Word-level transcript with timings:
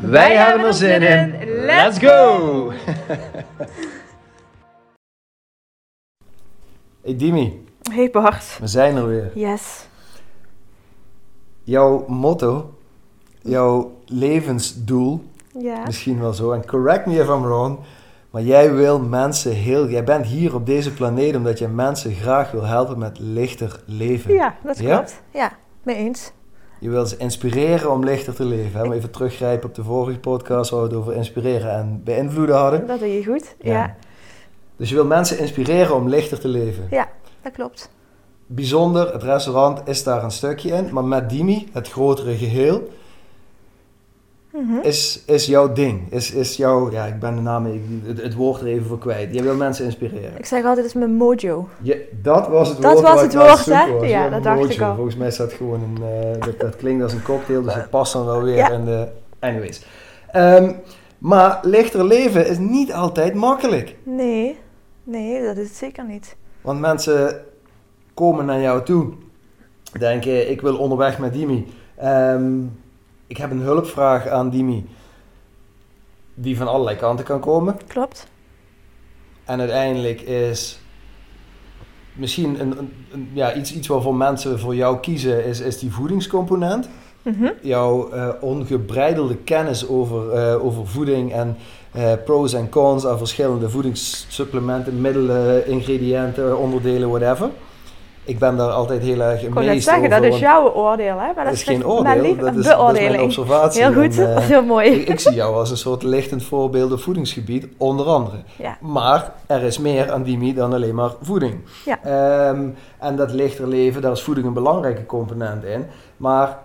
Wij, 0.00 0.36
hebben 0.36 0.66
er 0.66 0.74
zin 0.74 1.02
in. 1.02 1.34
Let's 1.64 1.98
go! 1.98 2.72
hey 7.02 7.16
Dimi, 7.16 7.64
Hey 7.92 8.10
Bart. 8.10 8.58
we 8.60 8.66
zijn 8.66 8.96
er 8.96 9.06
weer. 9.06 9.30
Yes. 9.34 9.86
Jouw 11.62 12.04
motto, 12.08 12.74
jouw 13.42 13.98
levensdoel, 14.06 15.24
Ja. 15.58 15.82
misschien 15.84 16.20
wel 16.20 16.32
zo, 16.32 16.52
en 16.52 16.66
correct 16.66 17.06
me 17.06 17.14
if 17.14 17.28
I'm 17.28 17.42
wrong, 17.42 17.78
maar 18.30 18.42
jij 18.42 18.74
wil 18.74 19.00
mensen 19.00 19.52
heel, 19.52 19.88
jij 19.88 20.04
bent 20.04 20.26
hier 20.26 20.54
op 20.54 20.66
deze 20.66 20.92
planeet 20.94 21.36
omdat 21.36 21.58
je 21.58 21.68
mensen 21.68 22.12
graag 22.14 22.50
wil 22.50 22.64
helpen 22.64 22.98
met 22.98 23.18
lichter 23.18 23.80
leven. 23.86 24.34
Ja, 24.34 24.56
dat 24.64 24.78
Ja? 24.78 24.94
klopt. 24.96 25.22
Ja, 25.32 25.52
mee 25.82 25.96
eens. 25.96 26.32
Je 26.80 26.90
wil 26.90 27.06
ze 27.06 27.16
inspireren 27.16 27.90
om 27.90 28.04
lichter 28.04 28.34
te 28.34 28.44
leven. 28.44 28.80
Hè? 28.80 28.86
Maar 28.86 28.96
even 28.96 29.10
teruggrijpen 29.10 29.68
op 29.68 29.74
de 29.74 29.84
vorige 29.84 30.18
podcast 30.18 30.70
waar 30.70 30.80
we 30.80 30.86
het 30.86 30.96
over 30.96 31.14
inspireren 31.14 31.70
en 31.74 32.00
beïnvloeden 32.04 32.56
hadden. 32.56 32.86
Dat 32.86 32.98
doe 32.98 33.08
je 33.08 33.24
goed. 33.24 33.54
Ja. 33.60 33.72
Ja, 33.72 33.96
Dus 34.76 34.88
je 34.88 34.94
wil 34.94 35.04
mensen 35.04 35.38
inspireren 35.38 35.94
om 35.94 36.08
lichter 36.08 36.40
te 36.40 36.48
leven. 36.48 36.88
dat 37.42 37.52
klopt. 37.52 37.90
Bijzonder, 38.46 39.12
het 39.12 39.22
restaurant 39.22 39.88
is 39.88 40.04
daar 40.04 40.24
een 40.24 40.30
stukje 40.30 40.70
in, 40.72 40.88
maar 40.92 41.04
met 41.04 41.30
Dimi, 41.30 41.68
het 41.72 41.88
grotere 41.88 42.36
geheel, 42.36 42.88
Mhm. 44.66 44.78
is, 44.82 45.22
is 45.26 45.46
jouw 45.46 45.72
ding. 45.72 46.12
Is, 46.12 46.30
is 46.32 46.56
jouw, 46.56 46.90
ja, 46.90 47.04
ik 47.06 47.18
ben 47.18 47.34
de 47.34 47.40
naam, 47.40 47.66
ik- 47.66 47.82
het, 48.04 48.22
het 48.22 48.34
woord 48.34 48.60
er 48.60 48.66
even 48.66 48.86
voor 48.86 48.98
kwijt. 48.98 49.34
Je 49.34 49.42
wil 49.42 49.54
mensen 49.56 49.84
inspireren. 49.84 50.38
Ik 50.38 50.46
zeg 50.46 50.58
altijd, 50.58 50.76
het 50.76 50.86
is 50.86 50.94
mijn 50.94 51.14
mojo. 51.14 51.68
Je, 51.82 52.08
dat 52.22 52.48
was 52.48 52.68
het 52.68 52.82
Dat 52.82 52.92
woord 52.92 53.02
was 53.04 53.14
waar 53.14 53.22
het 53.22 53.34
woord, 53.34 53.48
het 53.64 53.86
hè? 53.86 53.92
was. 53.92 54.08
Ja, 54.08 54.28
dat 54.28 54.42
dacht 54.42 54.70
ik 54.70 54.80
al. 54.80 54.94
Volgens 54.94 55.16
mij 55.16 55.26
is 55.26 55.36
dat 55.36 55.52
gewoon 55.52 55.82
een, 55.82 56.02
eh, 56.02 56.40
dat, 56.46 56.60
dat 56.60 56.76
klinkt 56.76 57.02
als 57.02 57.12
een 57.12 57.22
cocktail, 57.22 57.62
dus 57.62 57.74
dat 57.74 57.90
past 57.90 58.12
dan 58.12 58.24
wel 58.26 58.42
weer 58.42 58.56
Ja. 58.56 58.70
in 58.70 58.84
de... 58.84 59.06
Anyways. 59.38 59.84
Ehm, 60.32 60.72
maar 61.18 61.58
lichter 61.62 62.04
leven 62.04 62.46
is 62.48 62.58
niet 62.58 62.92
altijd 62.92 63.34
makkelijk. 63.34 63.96
Nee, 64.02 64.58
nee, 65.04 65.42
dat 65.44 65.56
is 65.56 65.68
het 65.68 65.76
zeker 65.76 66.04
niet. 66.06 66.36
Want 66.60 66.80
mensen 66.80 67.40
komen 68.14 68.44
naar 68.46 68.60
jou 68.60 68.82
toe, 68.84 69.12
denken 69.98 70.50
ik 70.50 70.60
wil 70.60 70.76
onderweg 70.76 71.18
met 71.18 71.32
Dimi. 71.32 71.66
Ehm, 71.96 72.52
ik 73.30 73.36
heb 73.36 73.50
een 73.50 73.60
hulpvraag 73.60 74.26
aan 74.28 74.50
Dimi, 74.50 74.86
die 76.34 76.56
van 76.56 76.68
allerlei 76.68 76.96
kanten 76.96 77.24
kan 77.24 77.40
komen. 77.40 77.76
Klopt. 77.86 78.26
En 79.44 79.60
uiteindelijk 79.60 80.20
is 80.20 80.78
misschien 82.12 82.60
een, 82.60 82.78
een, 82.78 82.92
een- 83.12 83.30
ja, 83.32 83.54
iets, 83.54 83.72
iets 83.74 83.88
waarvoor 83.88 84.14
mensen 84.14 84.58
voor 84.58 84.74
jou 84.74 84.98
kiezen, 85.00 85.44
is, 85.44 85.60
is 85.60 85.78
die 85.78 85.92
voedingscomponent. 85.92 86.88
Mhm. 87.22 87.48
Jouw 87.62 88.10
eh, 88.10 88.28
ongebreidelde 88.40 89.36
kennis 89.36 89.88
over, 89.88 90.30
eh, 90.32 90.64
over 90.64 90.86
voeding 90.86 91.32
en 91.32 91.56
eh, 91.92 92.12
pros 92.24 92.52
en 92.52 92.68
cons 92.68 93.06
aan 93.06 93.18
verschillende 93.18 93.70
voedingssupplementen, 93.70 95.00
middelen, 95.00 95.66
ingrediënten, 95.66 96.58
onderdelen, 96.58 97.08
whatever. 97.10 97.50
Ik 98.30 98.38
ben 98.38 98.56
daar 98.56 98.70
altijd 98.70 99.02
heel 99.02 99.20
erg 99.20 99.42
Ik 99.42 99.50
kon 99.50 99.64
net 99.64 99.82
zeggen, 99.82 100.06
over. 100.06 100.20
dat 100.22 100.32
is 100.32 100.38
jouw 100.38 100.72
oordeel, 100.72 101.18
hè? 101.18 101.32
Maar 101.34 101.44
dat 101.44 101.52
is 101.52 101.62
geen 101.62 101.86
oordeel, 101.86 102.22
liever 102.22 102.44
dat 102.44 102.56
is, 102.56 102.64
dat 102.64 102.94
is 102.94 103.08
mijn 103.08 103.20
observatie. 103.20 103.82
Heel 103.82 103.92
goed, 103.92 104.18
En, 104.18 104.36
eh, 104.36 104.42
heel 104.52 104.62
mooi. 104.62 104.88
ik, 104.90 105.08
ik 105.08 105.20
zie 105.20 105.34
jou 105.34 105.54
als 105.54 105.70
een 105.70 105.76
soort 105.76 106.02
lichtend 106.02 106.42
voorbeeld 106.42 106.92
op 106.92 107.00
voedingsgebied, 107.00 107.66
onder 107.76 108.06
andere. 108.06 108.36
Ja. 108.58 108.76
Maar 108.80 109.32
er 109.46 109.62
is 109.62 109.78
meer 109.78 110.12
aan 110.12 110.22
Dimi 110.22 110.54
dan 110.54 110.72
alleen 110.72 110.94
maar 110.94 111.10
voeding. 111.22 111.60
Ja. 111.84 111.98
Ehm, 112.02 112.68
en 112.98 113.16
dat 113.16 113.32
lichter 113.32 113.68
leven, 113.68 114.02
daar 114.02 114.12
is 114.12 114.22
voeding 114.22 114.46
een 114.46 114.52
belangrijke 114.52 115.06
component 115.06 115.64
in. 115.64 115.86
Maar 116.16 116.58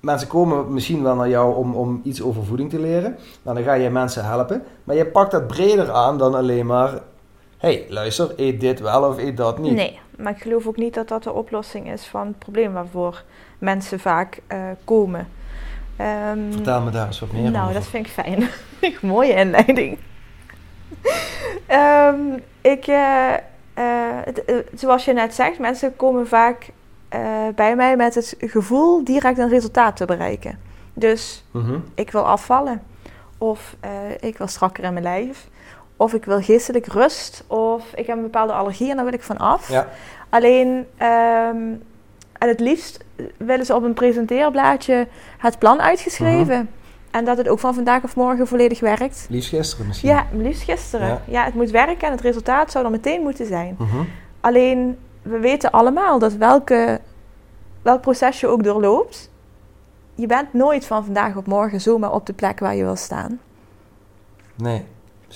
mensen 0.00 0.28
komen 0.28 0.72
misschien 0.72 1.02
wel 1.02 1.14
naar 1.14 1.28
jou 1.28 1.56
om, 1.56 1.74
om 1.74 2.00
iets 2.04 2.22
over 2.22 2.44
voeding 2.44 2.70
te 2.70 2.80
leren. 2.80 3.16
Nou, 3.42 3.56
dan 3.56 3.66
ga 3.66 3.72
je 3.72 3.90
mensen 3.90 4.24
helpen. 4.24 4.62
Maar 4.84 4.96
je 4.96 5.06
pakt 5.06 5.30
dat 5.30 5.46
breder 5.46 5.90
aan 5.90 6.18
dan 6.18 6.34
alleen 6.34 6.66
maar... 6.66 6.90
hey, 7.56 7.86
luister, 7.88 8.32
eet 8.36 8.60
dit 8.60 8.80
wel 8.80 9.02
of 9.08 9.18
eet 9.18 9.36
dat 9.36 9.58
niet. 9.58 9.72
Nee, 9.72 9.98
maar 10.16 10.32
ik 10.32 10.42
geloof 10.42 10.66
ook 10.66 10.76
niet 10.76 10.94
dat 10.94 11.08
dat 11.08 11.22
de 11.22 11.32
oplossing 11.32 11.92
is 11.92 12.04
van 12.06 12.26
het 12.26 12.38
probleem 12.38 12.72
waarvoor 12.72 13.22
mensen 13.58 14.00
vaak 14.00 14.40
eh, 14.46 14.58
komen. 14.84 15.28
Ehm, 15.96 16.38
Vertel 16.52 16.80
me 16.80 16.90
daar 16.90 17.06
eens 17.06 17.20
wat 17.20 17.32
meer 17.32 17.50
nou, 17.50 17.62
over. 17.62 17.74
dat 17.74 17.86
vind 17.86 18.06
ik 18.06 18.12
fijn. 18.12 18.48
Mooie 19.12 19.34
inleiding. 19.34 19.98
Ehm, 21.66 22.16
ik, 22.60 22.86
eh, 22.86 23.32
eh, 23.74 24.18
zoals 24.74 25.04
je 25.04 25.12
net 25.12 25.34
zegt, 25.34 25.58
mensen 25.58 25.96
komen 25.96 26.26
vaak 26.26 26.70
bij 27.54 27.76
mij 27.76 27.96
met 27.96 28.14
het 28.14 28.34
gevoel 28.38 29.04
direct 29.04 29.38
een 29.38 29.48
resultaat 29.48 29.96
te 29.96 30.04
bereiken. 30.04 30.58
Dus 30.94 31.44
Mhm. 31.50 31.78
ik 31.94 32.10
wil 32.10 32.26
afvallen. 32.26 32.82
Of 33.38 33.76
ik 34.20 34.38
wil 34.38 34.46
strakker 34.46 34.84
in 34.84 34.92
mijn 34.92 35.04
lijf. 35.04 35.48
Of 35.96 36.14
ik 36.14 36.24
wil 36.24 36.42
geestelijk 36.42 36.86
rust. 36.86 37.44
Of 37.46 37.92
ik 37.94 38.06
heb 38.06 38.16
een 38.16 38.22
bepaalde 38.22 38.52
allergie 38.52 38.90
en 38.90 38.96
daar 38.96 39.04
wil 39.04 39.14
ik 39.14 39.22
van 39.22 39.38
af. 39.38 39.68
Ja. 39.70 39.88
Alleen, 40.28 40.86
ehm, 40.96 41.56
en 42.38 42.48
het 42.48 42.60
liefst 42.60 43.04
willen 43.36 43.66
ze 43.66 43.74
op 43.74 43.82
een 43.82 43.94
presenteerblaadje 43.94 45.06
het 45.38 45.58
plan 45.58 45.80
uitgeschreven. 45.80 46.56
Mhm. 46.56 46.66
En 47.10 47.24
dat 47.24 47.36
het 47.36 47.48
ook 47.48 47.58
van 47.58 47.74
vandaag 47.74 48.02
of 48.02 48.16
morgen 48.16 48.46
volledig 48.46 48.80
werkt. 48.80 49.26
Liefst 49.30 49.48
gisteren 49.48 49.86
misschien. 49.86 50.08
Ja, 50.08 50.26
liefst 50.32 50.62
gisteren. 50.62 51.08
Ja. 51.08 51.20
Ja. 51.24 51.44
het 51.44 51.54
moet 51.54 51.70
werken 51.70 52.06
en 52.06 52.10
het 52.10 52.20
resultaat 52.20 52.70
zou 52.70 52.84
dan 52.84 52.92
meteen 52.92 53.22
moeten 53.22 53.46
zijn. 53.46 53.76
Mhm. 53.78 53.96
Alleen, 54.40 54.98
we 55.22 55.38
weten 55.38 55.70
allemaal 55.70 56.18
dat 56.18 56.32
welke, 56.32 57.00
welk 57.82 58.00
proces 58.00 58.40
je 58.40 58.46
ook 58.46 58.64
doorloopt, 58.64 59.30
je 60.14 60.26
bent 60.26 60.52
nooit 60.52 60.86
van 60.86 61.04
vandaag 61.04 61.36
op 61.36 61.46
morgen 61.46 61.80
zomaar 61.80 62.12
op 62.12 62.26
de 62.26 62.32
plek 62.32 62.60
waar 62.60 62.74
je 62.74 62.84
wil 62.84 62.96
staan. 62.96 63.40
Nee. 64.54 64.84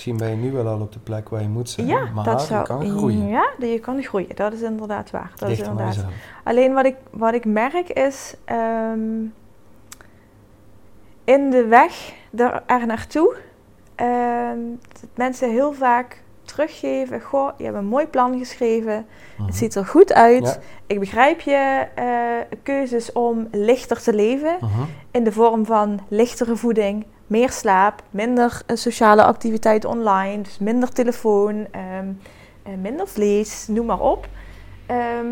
Misschien 0.00 0.28
ben 0.28 0.30
je 0.30 0.48
nu 0.48 0.52
wel 0.52 0.66
al 0.66 0.80
op 0.80 0.92
de 0.92 0.98
plek 0.98 1.28
waar 1.28 1.42
je 1.42 1.48
moet 1.48 1.70
zijn. 1.70 1.86
Ja, 1.86 2.08
maar 2.14 2.24
dat 2.24 2.48
je 2.48 2.62
kan 2.62 2.88
groeien. 2.88 3.28
Ja, 3.28 3.50
dat 3.58 3.70
je 3.70 3.78
kan 3.78 4.02
groeien. 4.02 4.36
Dat 4.36 4.52
is 4.52 4.60
inderdaad 4.60 5.10
waar. 5.10 5.32
Dat 5.36 5.48
is 5.48 5.58
inderdaad. 5.58 6.04
Alleen 6.44 6.72
wat 6.72 6.84
ik, 6.84 6.96
wat 7.10 7.34
ik 7.34 7.44
merk 7.44 7.88
is 7.88 8.34
ehm, 8.44 9.00
in 11.24 11.50
de 11.50 11.66
weg 11.68 12.12
er, 12.36 12.62
er 12.66 12.86
naartoe 12.86 13.36
ehm, 13.94 14.58
dat 14.88 15.08
mensen 15.14 15.50
heel 15.50 15.72
vaak 15.72 16.22
teruggeven. 16.42 17.20
Goh, 17.20 17.50
je 17.56 17.64
hebt 17.64 17.76
een 17.76 17.86
mooi 17.86 18.06
plan 18.06 18.38
geschreven. 18.38 19.06
Mhm. 19.36 19.46
Het 19.46 19.56
ziet 19.56 19.74
er 19.74 19.86
goed 19.86 20.12
uit. 20.12 20.46
Ja. 20.46 20.56
Ik 20.86 20.98
begrijp 20.98 21.40
je 21.40 21.86
eh, 21.94 22.58
keuzes 22.62 23.12
om 23.12 23.48
lichter 23.50 24.02
te 24.02 24.14
leven. 24.14 24.56
Mhm. 24.60 24.82
In 25.10 25.24
de 25.24 25.32
vorm 25.32 25.66
van 25.66 26.00
lichtere 26.08 26.56
voeding, 26.56 27.04
meer 27.30 27.50
slaap, 27.50 28.02
minder 28.10 28.62
sociale 28.66 29.24
activiteit 29.24 29.84
online, 29.84 30.42
dus 30.42 30.58
minder 30.58 30.92
telefoon, 30.92 31.66
ehm, 31.70 32.08
eh, 32.62 32.72
minder 32.80 33.08
vlees, 33.08 33.66
noem 33.68 33.86
maar 33.86 34.00
op. 34.00 34.28
Ehm, 34.86 35.26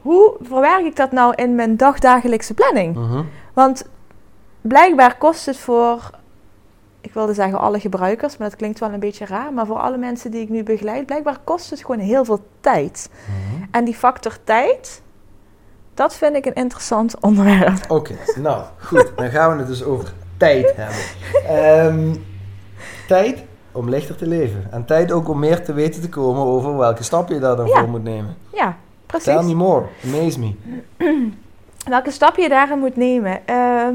hoe 0.00 0.36
verwerk 0.42 0.84
ik 0.84 0.96
dat 0.96 1.12
nou 1.12 1.34
in 1.34 1.54
mijn 1.54 1.76
dagdagelijkse 1.76 2.54
planning? 2.54 2.94
Mhm. 2.96 3.22
Want 3.52 3.84
blijkbaar 4.60 5.16
kost 5.18 5.46
het 5.46 5.56
voor, 5.56 6.10
ik 7.00 7.12
wilde 7.12 7.34
zeggen 7.34 7.58
alle 7.58 7.80
gebruikers, 7.80 8.36
maar 8.36 8.48
dat 8.48 8.58
klinkt 8.58 8.78
wel 8.78 8.92
een 8.92 9.00
beetje 9.00 9.26
raar, 9.26 9.52
maar 9.52 9.66
voor 9.66 9.78
alle 9.78 9.96
mensen 9.96 10.30
die 10.30 10.42
ik 10.42 10.48
nu 10.48 10.62
begeleid, 10.62 11.06
blijkbaar 11.06 11.38
kost 11.44 11.70
het 11.70 11.80
gewoon 11.80 12.00
heel 12.00 12.24
veel 12.24 12.46
tijd. 12.60 13.10
Mhm. 13.24 13.64
En 13.70 13.84
die 13.84 13.94
factor 13.94 14.36
tijd, 14.44 15.02
dat 15.94 16.14
vind 16.14 16.36
ik 16.36 16.46
een 16.46 16.54
interessant 16.54 17.20
onderwerp. 17.20 17.90
Oké, 17.90 18.16
nou 18.36 18.64
goed. 18.78 19.12
Dan 19.16 19.30
gaan 19.30 19.52
we 19.52 19.58
het 19.58 19.66
dus 19.66 19.84
over 19.84 20.12
tijd 20.44 20.72
hebben. 20.76 20.96
Ehm, 21.48 22.14
tijd 23.06 23.42
om 23.72 23.88
lichter 23.88 24.16
te 24.16 24.26
leven. 24.26 24.66
En 24.70 24.84
tijd 24.84 25.12
ook 25.12 25.28
om 25.28 25.38
meer 25.38 25.64
te 25.64 25.72
weten 25.72 26.00
te 26.02 26.08
komen 26.08 26.42
over 26.42 26.76
welke 26.76 27.02
stap 27.02 27.28
je 27.28 27.38
daar 27.38 27.56
dan 27.56 27.66
Ja. 27.66 27.78
voor 27.78 27.88
moet 27.88 28.02
nemen. 28.02 28.36
Ja, 28.52 28.76
Tell 29.06 29.20
precies. 29.20 29.46
me 29.46 29.54
more. 29.54 29.84
Amaze 30.04 30.38
me. 30.38 30.52
Welke 31.88 32.10
stap 32.10 32.36
je 32.36 32.48
daarin 32.48 32.78
moet 32.78 32.96
nemen? 32.96 33.46
Ehm, 33.46 33.94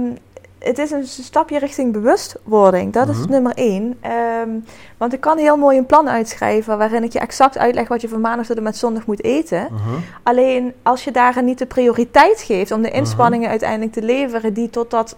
het 0.60 0.78
is 0.78 0.92
een 0.92 1.06
stapje 1.08 1.60
richting 1.60 1.94
bewustwording. 1.94 2.94
Dat 2.94 3.08
Mhm. 3.08 3.20
is 3.20 3.26
nummer 3.28 3.52
één. 3.56 3.98
Ehm, 4.02 4.50
want 4.98 5.14
ik 5.14 5.20
kan 5.22 5.38
heel 5.38 5.58
mooi 5.58 5.78
een 5.78 5.86
plan 5.86 6.10
uitschrijven 6.10 6.78
waarin 6.78 7.04
ik 7.04 7.14
je 7.14 7.20
exact 7.20 7.58
uitleg 7.58 7.88
wat 7.88 8.02
je 8.02 8.10
van 8.10 8.22
maandag 8.22 8.46
tot 8.46 8.58
en 8.58 8.64
met 8.64 8.78
zondag 8.78 9.06
moet 9.06 9.24
eten. 9.24 9.68
Mhm. 9.72 9.80
Alleen 10.24 10.74
als 10.84 11.04
je 11.04 11.12
daarin 11.12 11.46
niet 11.46 11.58
de 11.58 11.66
prioriteit 11.66 12.42
geeft 12.42 12.72
om 12.72 12.82
de 12.82 12.88
Mhm. 12.88 12.98
inspanningen 12.98 13.50
uiteindelijk 13.50 13.92
te 13.94 14.02
leveren 14.02 14.54
die 14.54 14.70
tot 14.70 14.92
dat 14.92 15.16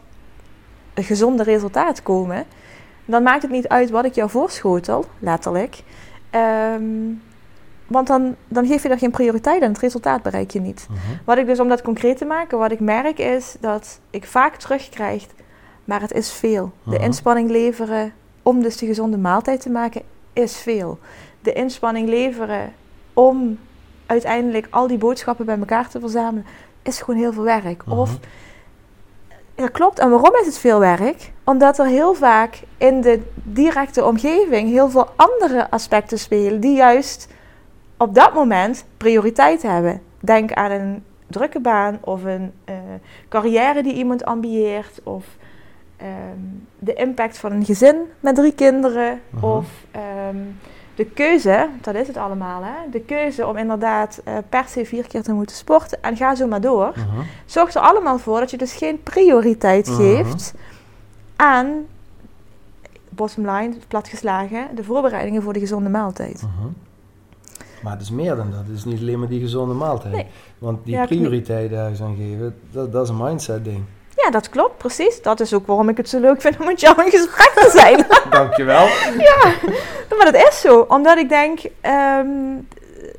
gezonde 0.96 1.44
resultaat 1.44 2.04
komen, 2.04 2.46
dan 3.06 3.24
maakt 3.24 3.42
het 3.42 3.52
niet 3.52 3.68
uit 3.68 3.90
wat 3.90 4.06
ik 4.06 4.16
jou 4.16 4.30
voorschotel, 4.30 5.06
letterlijk. 5.20 5.84
Ehm, 6.30 6.84
want 7.88 8.08
dan, 8.08 8.36
dan 8.48 8.66
geef 8.66 8.84
je 8.84 8.90
er 8.90 8.98
geen 8.98 9.12
prioriteit 9.12 9.62
en 9.62 9.68
het 9.70 9.80
resultaat 9.80 10.22
bereik 10.22 10.52
je 10.52 10.60
niet. 10.62 10.88
Mhm. 10.90 11.00
Wat 11.26 11.38
ik 11.38 11.46
dus, 11.46 11.60
om 11.60 11.68
dat 11.68 11.82
concreet 11.82 12.18
te 12.18 12.26
maken, 12.26 12.58
wat 12.58 12.72
ik 12.72 12.80
merk 12.80 13.20
is 13.20 13.56
dat 13.60 14.00
ik 14.10 14.26
vaak 14.26 14.56
terugkrijg, 14.56 15.26
maar 15.86 16.02
het 16.02 16.12
is 16.12 16.32
veel. 16.32 16.72
De 16.84 16.96
Mhm. 16.96 17.04
inspanning 17.04 17.50
leveren 17.50 18.14
om 18.44 18.62
dus 18.62 18.78
die 18.78 18.88
gezonde 18.88 19.18
maaltijd 19.18 19.62
te 19.62 19.70
maken, 19.70 20.02
is 20.34 20.58
veel. 20.58 21.00
De 21.42 21.54
inspanning 21.54 22.10
leveren 22.10 22.74
om 23.14 23.58
uiteindelijk 24.06 24.68
al 24.70 24.88
die 24.88 24.98
boodschappen 24.98 25.46
bij 25.46 25.58
elkaar 25.58 25.90
te 25.90 26.00
verzamelen, 26.00 26.46
is 26.82 27.02
gewoon 27.02 27.20
heel 27.20 27.34
veel 27.34 27.44
werk. 27.44 27.86
Mhm. 27.86 27.98
Of, 28.00 28.18
ja 29.62 29.68
klopt, 29.68 30.00
en 30.00 30.10
waarom 30.10 30.36
is 30.36 30.46
het 30.46 30.58
veel 30.58 30.80
werk? 30.80 31.32
Omdat 31.44 31.80
er 31.80 31.86
heel 31.86 32.14
vaak 32.14 32.60
in 32.78 33.02
de 33.02 33.22
directe 33.34 34.06
omgeving 34.06 34.70
heel 34.70 34.90
veel 34.90 35.08
andere 35.16 35.70
aspecten 35.70 36.20
spelen, 36.20 36.60
die 36.60 36.76
juist 36.76 37.28
op 37.98 38.16
dat 38.16 38.34
moment 38.34 38.86
prioriteit 38.98 39.62
hebben. 39.62 40.02
Denk 40.20 40.54
aan 40.54 40.72
een 40.72 41.04
drukke 41.28 41.60
baan 41.60 41.98
of 42.02 42.24
een 42.24 42.52
eh, 42.66 42.76
carrière 43.30 43.84
die 43.84 43.94
iemand 43.94 44.26
ambieert 44.26 45.00
of 45.04 45.26
ehm, 45.98 46.40
de 46.80 46.94
impact 46.94 47.38
van 47.38 47.52
een 47.52 47.66
gezin 47.66 47.96
met 48.20 48.36
drie 48.36 48.54
kinderen 48.54 49.22
of 49.42 49.66
ehm, 49.92 50.38
de 50.96 51.06
keuze, 51.06 51.70
dat 51.82 51.96
is 51.96 52.08
het 52.08 52.18
allemaal 52.18 52.64
hè, 52.64 52.90
de 52.92 53.00
keuze 53.02 53.48
om 53.48 53.58
inderdaad 53.58 54.22
eh, 54.24 54.34
per 54.50 54.64
se 54.68 54.86
vier 54.86 55.08
keer 55.08 55.22
te 55.24 55.34
moeten 55.34 55.56
sporten 55.56 56.04
en 56.04 56.18
ga 56.18 56.36
zo 56.36 56.48
maar 56.48 56.62
door. 56.62 56.94
Mhm. 56.96 57.22
Zorgt 57.46 57.76
er 57.76 57.82
allemaal 57.82 58.18
voor 58.20 58.40
dat 58.40 58.52
je 58.52 58.58
dus 58.58 58.74
geen 58.74 59.04
prioriteit 59.04 59.88
Mhm. 59.88 59.98
geeft 59.98 60.54
aan, 61.36 61.68
bottom 63.10 63.50
line, 63.50 63.74
platgeslagen, 63.88 64.68
de 64.76 64.84
voorbereidingen 64.84 65.42
voor 65.42 65.54
de 65.54 65.60
gezonde 65.60 65.90
maaltijd. 65.90 66.42
Mhm. 66.42 66.68
Maar 67.84 67.94
het 67.94 68.02
is 68.02 68.12
meer 68.12 68.36
dan 68.36 68.52
dat. 68.52 68.60
Het 68.68 68.78
is 68.78 68.86
niet 68.86 69.00
alleen 69.00 69.20
maar 69.20 69.28
die 69.28 69.40
gezonde 69.40 69.74
maaltijd. 69.74 70.14
Nee. 70.14 70.26
Want 70.58 70.86
die 70.86 70.94
Ja, 70.96 71.06
prioriteiten 71.06 71.78
ergens 71.78 72.02
aan 72.02 72.16
geven, 72.16 72.56
dat, 72.72 72.92
dat 72.92 73.04
is 73.04 73.10
een 73.10 73.18
mindset 73.18 73.64
ding. 73.64 73.84
Ja, 74.24 74.30
dat 74.30 74.50
klopt, 74.50 74.78
precies. 74.78 75.22
Dat 75.22 75.40
is 75.40 75.54
ook 75.54 75.68
waarom 75.68 75.90
ik 75.90 75.98
het 75.98 76.10
zo 76.10 76.20
leuk 76.20 76.42
vind 76.42 76.60
om 76.60 76.66
met 76.66 76.80
jou 76.80 77.04
in 77.06 77.12
gesprek 77.12 77.52
te 77.56 77.70
zijn. 77.74 78.06
Dankjewel. 78.40 78.88
maar 80.18 80.32
dat 80.32 80.48
is 80.48 80.62
zo, 80.62 80.86
omdat 80.88 81.18
ik 81.18 81.30
denk, 81.30 81.60
ehm, 81.82 82.28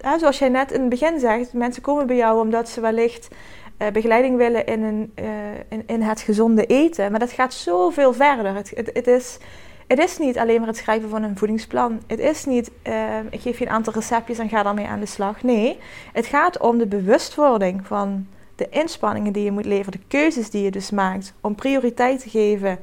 hè, 0.00 0.18
zoals 0.18 0.38
jij 0.38 0.48
net 0.48 0.72
in 0.72 0.80
het 0.80 0.88
begin 0.88 1.20
zegt, 1.20 1.52
mensen 1.52 1.82
komen 1.82 2.06
bij 2.06 2.16
jou 2.16 2.40
omdat 2.40 2.68
ze 2.68 2.80
wellicht 2.80 3.28
eh, 3.76 3.88
begeleiding 3.88 4.36
willen 4.36 4.66
in, 4.66 4.82
een, 4.82 5.12
eh, 5.14 5.24
in, 5.68 5.82
in 5.86 6.02
het 6.02 6.20
gezonde 6.20 6.66
eten. 6.66 7.10
Maar 7.10 7.20
dat 7.20 7.32
gaat 7.32 7.54
zoveel 7.54 8.12
verder. 8.12 8.54
Het, 8.54 8.72
het, 8.74 8.90
het, 8.92 9.06
is, 9.06 9.38
het 9.86 9.98
is 9.98 10.18
niet 10.18 10.38
alleen 10.38 10.58
maar 10.58 10.68
het 10.68 10.76
schrijven 10.76 11.08
van 11.08 11.22
een 11.22 11.38
voedingsplan. 11.38 12.02
Het 12.06 12.18
is 12.18 12.44
niet, 12.44 12.70
ehm, 12.82 13.26
ik 13.30 13.40
geef 13.40 13.58
je 13.58 13.66
een 13.66 13.72
aantal 13.72 13.92
receptjes 13.92 14.38
en 14.38 14.48
ga 14.48 14.62
daarmee 14.62 14.86
aan 14.86 15.00
de 15.00 15.06
slag. 15.06 15.42
Nee, 15.42 15.78
het 16.12 16.26
gaat 16.26 16.58
om 16.58 16.78
de 16.78 16.86
bewustwording 16.86 17.86
van 17.86 18.26
de 18.62 18.78
inspanningen 18.78 19.32
die 19.32 19.44
je 19.44 19.50
moet 19.50 19.64
leveren, 19.64 20.00
de 20.00 20.06
keuzes 20.08 20.50
die 20.50 20.62
je 20.62 20.70
dus 20.70 20.90
maakt, 20.90 21.34
om 21.40 21.54
prioriteit 21.54 22.20
te 22.22 22.30
geven 22.30 22.78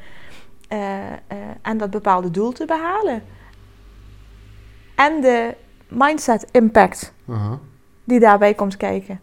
eh, 0.67 1.11
eh, 1.11 1.17
en 1.61 1.77
dat 1.77 1.89
bepaalde 1.89 2.31
doel 2.31 2.51
te 2.51 2.65
behalen. 2.65 3.23
En 4.95 5.21
de 5.21 5.55
mindset 5.87 6.47
impact 6.51 7.13
Mhm. 7.25 7.55
die 8.03 8.19
daarbij 8.19 8.53
komt 8.53 8.77
kijken. 8.77 9.19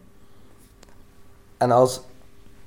En 1.57 1.71
als, 1.71 2.01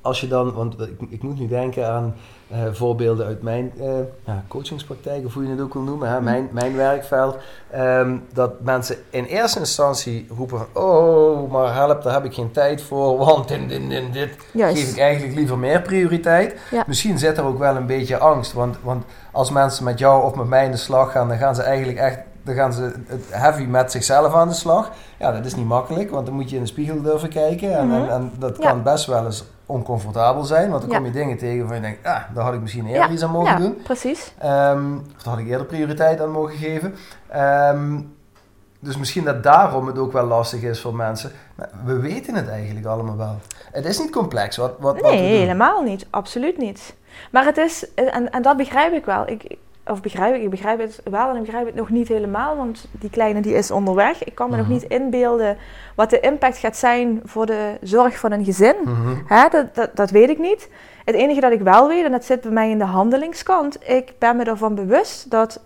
als 0.02 0.20
je 0.20 0.28
dan, 0.28 0.52
want 0.52 0.80
ik, 0.80 1.00
ik 1.08 1.22
moet 1.22 1.38
nu 1.38 1.46
denken 1.48 1.88
aan 1.88 2.14
eh, 2.48 2.58
voorbeelden 2.72 3.26
uit 3.26 3.42
mijn 3.42 3.72
eh, 3.80 3.86
ja, 4.26 4.44
coachingspraktijk, 4.48 5.24
of 5.26 5.34
hoe 5.34 5.44
je 5.44 5.50
het 5.50 5.60
ook 5.60 5.72
wil 5.74 5.82
noemen, 5.82 6.08
hè, 6.08 6.20
mijn, 6.20 6.48
mijn 6.52 6.76
werkveld. 6.76 7.36
ehm, 7.70 8.16
dat 8.32 8.60
mensen 8.60 8.96
in 9.10 9.24
eerste 9.24 9.58
instantie 9.58 10.26
roepen 10.36 10.66
oh, 10.72 11.50
maar 11.52 11.74
help, 11.74 12.02
daar 12.02 12.12
heb 12.12 12.24
ik 12.24 12.34
geen 12.34 12.50
tijd 12.50 12.82
voor, 12.82 13.16
want 13.18 13.48
dit, 13.48 13.68
dit, 13.68 13.88
dit, 13.90 14.12
dit 14.12 14.36
Juist. 14.52 14.78
geef 14.82 14.90
ik 14.92 14.98
eigenlijk 14.98 15.34
liever 15.34 15.58
meer 15.58 15.82
prioriteit. 15.82 16.56
Ja. 16.70 16.84
Misschien 16.86 17.18
zit 17.18 17.38
er 17.38 17.44
ook 17.44 17.58
wel 17.58 17.76
een 17.76 17.86
beetje 17.86 18.18
angst, 18.18 18.52
want, 18.52 18.76
want 18.82 19.04
als 19.32 19.50
mensen 19.50 19.84
met 19.84 19.98
jou 19.98 20.24
of 20.24 20.34
met 20.34 20.46
mij 20.48 20.64
in 20.64 20.70
de 20.70 20.76
slag 20.76 21.12
gaan, 21.12 21.28
dan 21.28 21.38
gaan 21.38 21.54
ze 21.54 21.62
eigenlijk 21.62 21.98
echt 21.98 22.18
dan 22.42 22.54
gaan 22.54 22.72
ze 22.72 22.92
het 23.06 23.24
heavy 23.30 23.62
met 23.62 23.90
zichzelf 23.92 24.34
aan 24.34 24.48
de 24.48 24.54
slag. 24.54 24.90
Ja, 25.18 25.32
dat 25.32 25.44
is 25.44 25.54
niet 25.54 25.66
makkelijk, 25.66 26.10
want 26.10 26.26
dan 26.26 26.34
moet 26.34 26.50
je 26.50 26.56
in 26.56 26.62
de 26.62 26.68
spiegel 26.68 27.02
durven 27.02 27.28
kijken. 27.28 27.72
En, 27.78 27.78
en, 27.92 28.00
Mhm. 28.02 28.10
en 28.10 28.32
dat 28.38 28.56
Ja. 28.58 28.68
kan 28.68 28.82
best 28.82 29.06
wel 29.06 29.24
eens 29.24 29.44
oncomfortabel 29.70 30.42
zijn, 30.44 30.70
want 30.70 30.82
dan 30.82 30.90
kom 30.96 31.04
je 31.04 31.10
dingen 31.12 31.36
tegen 31.38 31.58
waarvan 31.58 31.76
je 31.76 31.82
denkt, 31.82 32.06
ah, 32.06 32.22
daar 32.34 32.44
had 32.44 32.54
ik 32.54 32.60
misschien 32.60 32.86
eerder 32.86 33.10
iets 33.10 33.22
aan 33.22 33.30
mogen 33.30 33.50
ja, 33.52 33.56
doen. 33.58 33.80
precies. 33.82 34.34
Ehm, 34.38 34.94
of 35.16 35.22
daar 35.22 35.32
had 35.34 35.38
ik 35.38 35.46
eerder 35.48 35.66
prioriteit 35.66 36.20
aan 36.20 36.30
mogen 36.30 36.56
geven. 36.56 36.94
Ehm, 37.28 38.00
dus 38.80 38.96
misschien 38.96 39.24
dat 39.24 39.42
daarom 39.42 39.86
het 39.86 39.98
ook 39.98 40.12
wel 40.12 40.24
lastig 40.26 40.62
is 40.62 40.80
voor 40.80 40.94
mensen. 40.94 41.32
Maar 41.54 41.68
we 41.84 41.98
weten 42.00 42.34
het 42.34 42.48
eigenlijk 42.48 42.86
allemaal 42.86 43.16
wel. 43.16 43.36
Het 43.72 43.84
is 43.84 43.98
niet 43.98 44.10
complex 44.10 44.56
wat, 44.56 44.74
wat, 44.78 45.00
wat 45.00 45.10
we 45.10 45.16
Nee, 45.16 45.28
doen. 45.30 45.38
helemaal 45.38 45.82
niet. 45.82 46.06
Absoluut 46.10 46.58
niet. 46.58 46.94
Maar 47.30 47.44
het 47.44 47.56
is, 47.56 47.94
en, 47.94 48.30
en 48.30 48.42
dat 48.42 48.56
begrijp 48.56 48.92
ik 48.92 49.04
wel. 49.04 49.28
Ik, 49.28 49.56
of 49.86 50.00
begrijp 50.00 50.34
ik, 50.34 50.42
ik 50.42 50.50
begrijp 50.50 50.78
het 50.78 51.00
wel 51.10 51.28
en 51.30 51.36
ik 51.36 51.42
begrijp 51.42 51.66
het 51.66 51.74
nog 51.74 51.88
niet 51.90 52.08
helemaal, 52.08 52.56
want 52.56 52.86
die 52.90 53.10
kleine 53.10 53.40
die 53.40 53.54
is 53.54 53.70
onderweg. 53.70 54.24
Ik 54.24 54.34
kan 54.34 54.50
me 54.50 54.56
Mhm. 54.56 54.62
nog 54.68 54.72
niet 54.80 54.90
inbeelden 54.90 55.56
wat 55.94 56.10
de 56.10 56.20
impact 56.20 56.56
gaat 56.58 56.76
zijn 56.76 57.20
voor 57.24 57.46
de 57.46 57.76
zorg 57.82 58.18
van 58.18 58.32
een 58.32 58.44
gezin. 58.44 58.74
Mhm. 58.84 59.14
Hè, 59.26 59.48
dat, 59.48 59.74
dat, 59.74 59.96
dat 59.96 60.10
weet 60.10 60.28
ik 60.30 60.38
niet. 60.38 60.68
Het 61.04 61.14
enige 61.14 61.40
dat 61.40 61.52
ik 61.52 61.60
wel 61.60 61.88
weet, 61.88 62.04
en 62.04 62.10
dat 62.10 62.24
zit 62.24 62.40
bij 62.40 62.50
mij 62.50 62.70
in 62.70 62.78
de 62.78 62.84
handelingskant, 62.84 63.88
ik 63.90 64.12
ben 64.18 64.36
me 64.36 64.44
ervan 64.44 64.74
bewust 64.74 65.30
dat 65.30 65.60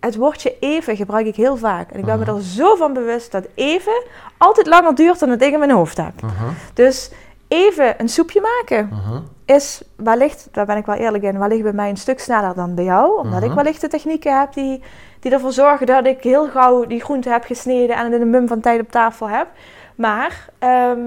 het 0.00 0.16
woordje 0.16 0.54
even 0.60 0.96
gebruik 0.96 1.26
ik 1.26 1.36
heel 1.36 1.56
vaak. 1.56 1.90
En 1.90 1.98
ik 1.98 2.04
ben 2.04 2.18
Mhm. 2.18 2.30
me 2.30 2.36
er 2.36 2.42
zo 2.42 2.74
van 2.74 2.92
bewust 2.92 3.32
dat 3.32 3.46
even 3.54 4.02
altijd 4.38 4.66
langer 4.66 4.94
duurt 4.94 5.18
dan 5.18 5.28
het 5.30 5.42
ik 5.42 5.52
in 5.52 5.58
mijn 5.58 5.70
hoofd 5.70 5.96
heb. 5.96 6.22
Mhm. 6.22 6.32
Dus 6.74 7.10
even 7.48 7.94
een 8.00 8.08
soepje 8.08 8.40
maken 8.40 8.88
Mhm. 8.92 9.20
Is 9.46 9.82
wellicht, 9.96 10.48
daar 10.52 10.66
ben 10.66 10.76
ik 10.76 10.86
wel 10.86 10.94
eerlijk 10.94 11.24
in, 11.24 11.38
wellicht 11.38 11.62
bij 11.62 11.72
mij 11.72 11.88
een 11.88 11.96
stuk 11.96 12.20
sneller 12.20 12.54
dan 12.54 12.74
bij 12.74 12.84
jou. 12.84 13.18
Omdat 13.18 13.40
Mhm. 13.40 13.48
ik 13.50 13.56
wellicht 13.56 13.80
de 13.80 13.88
technieken 13.88 14.38
heb 14.38 14.52
die, 14.52 14.82
die 15.20 15.32
ervoor 15.32 15.52
zorgen 15.52 15.86
dat 15.86 16.06
ik 16.06 16.22
heel 16.22 16.48
gauw 16.48 16.84
die 16.86 17.00
groente 17.00 17.30
heb 17.30 17.44
gesneden 17.44 17.96
en 17.96 18.04
het 18.04 18.12
in 18.14 18.20
een 18.20 18.30
mum 18.30 18.48
van 18.48 18.60
tijd 18.60 18.80
op 18.80 18.90
tafel 18.90 19.28
heb. 19.28 19.46
Maar, 19.94 20.48
ehm, 20.58 21.00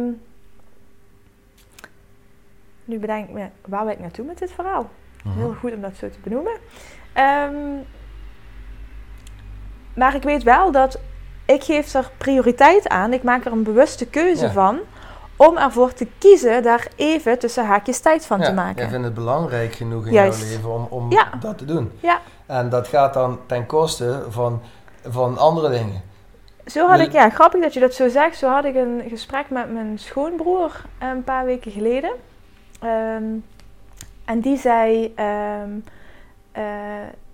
nu 2.86 3.00
bedenk 3.00 3.28
ik 3.28 3.34
me, 3.34 3.46
waar 3.68 3.84
wil 3.84 3.94
ik 3.94 4.00
naartoe 4.00 4.26
met 4.26 4.38
dit 4.40 4.52
verhaal? 4.52 4.90
Mhm. 5.24 5.38
Heel 5.38 5.56
goed 5.60 5.74
om 5.74 5.82
dat 5.82 5.96
zo 5.96 6.10
te 6.10 6.18
benoemen. 6.24 6.54
Ehm, 7.14 7.56
maar 9.96 10.16
ik 10.16 10.24
weet 10.24 10.44
wel 10.44 10.72
dat 10.72 11.00
ik 11.46 11.64
geef 11.64 11.94
er 11.94 12.12
prioriteit 12.18 12.88
aan. 12.90 13.14
Ik 13.14 13.24
maak 13.24 13.46
er 13.46 13.52
een 13.52 13.64
bewuste 13.64 14.06
keuze 14.10 14.46
Ja. 14.46 14.52
van. 14.52 14.80
Om 15.48 15.58
ervoor 15.58 15.94
te 15.94 16.08
kiezen 16.18 16.64
daar 16.64 16.88
even 16.96 17.40
tussen 17.40 17.66
haakjes 17.66 18.00
tijd 18.00 18.26
van 18.26 18.40
Ja, 18.40 18.46
te 18.46 18.54
maken. 18.54 18.82
Jij 18.82 18.90
vindt 18.90 19.06
het 19.06 19.14
belangrijk 19.14 19.74
genoeg 19.74 20.06
in 20.06 20.12
Juist. 20.14 20.40
jouw 20.40 20.50
leven 20.50 20.70
om, 20.74 20.88
om 20.90 21.12
Ja. 21.12 21.30
dat 21.40 21.58
te 21.58 21.66
doen. 21.66 21.92
Ja. 22.00 22.20
En 22.46 22.70
dat 22.70 22.88
gaat 22.88 23.14
dan 23.14 23.40
ten 23.46 23.66
koste 23.66 24.24
van, 24.30 24.62
van 25.08 25.38
andere 25.38 25.70
dingen. 25.70 26.02
Zo 26.66 26.88
had 26.88 27.00
ik, 27.00 27.12
ja, 27.12 27.30
grappig 27.30 27.62
dat 27.62 27.74
je 27.74 27.80
dat 27.80 27.94
zo 27.94 28.10
zegt. 28.10 28.38
Zo 28.38 28.50
had 28.50 28.66
ik 28.66 28.76
een 28.76 29.04
gesprek 29.10 29.50
met 29.50 29.74
mijn 29.74 30.00
schoonbroer 30.00 30.82
een 31.00 31.24
paar 31.24 31.46
weken 31.46 31.72
geleden. 31.72 32.12
Ehm, 32.82 33.24
en 34.26 34.40
die 34.42 34.58
zei: 34.58 35.14
ehm 35.16 35.70
eh, 36.52 36.64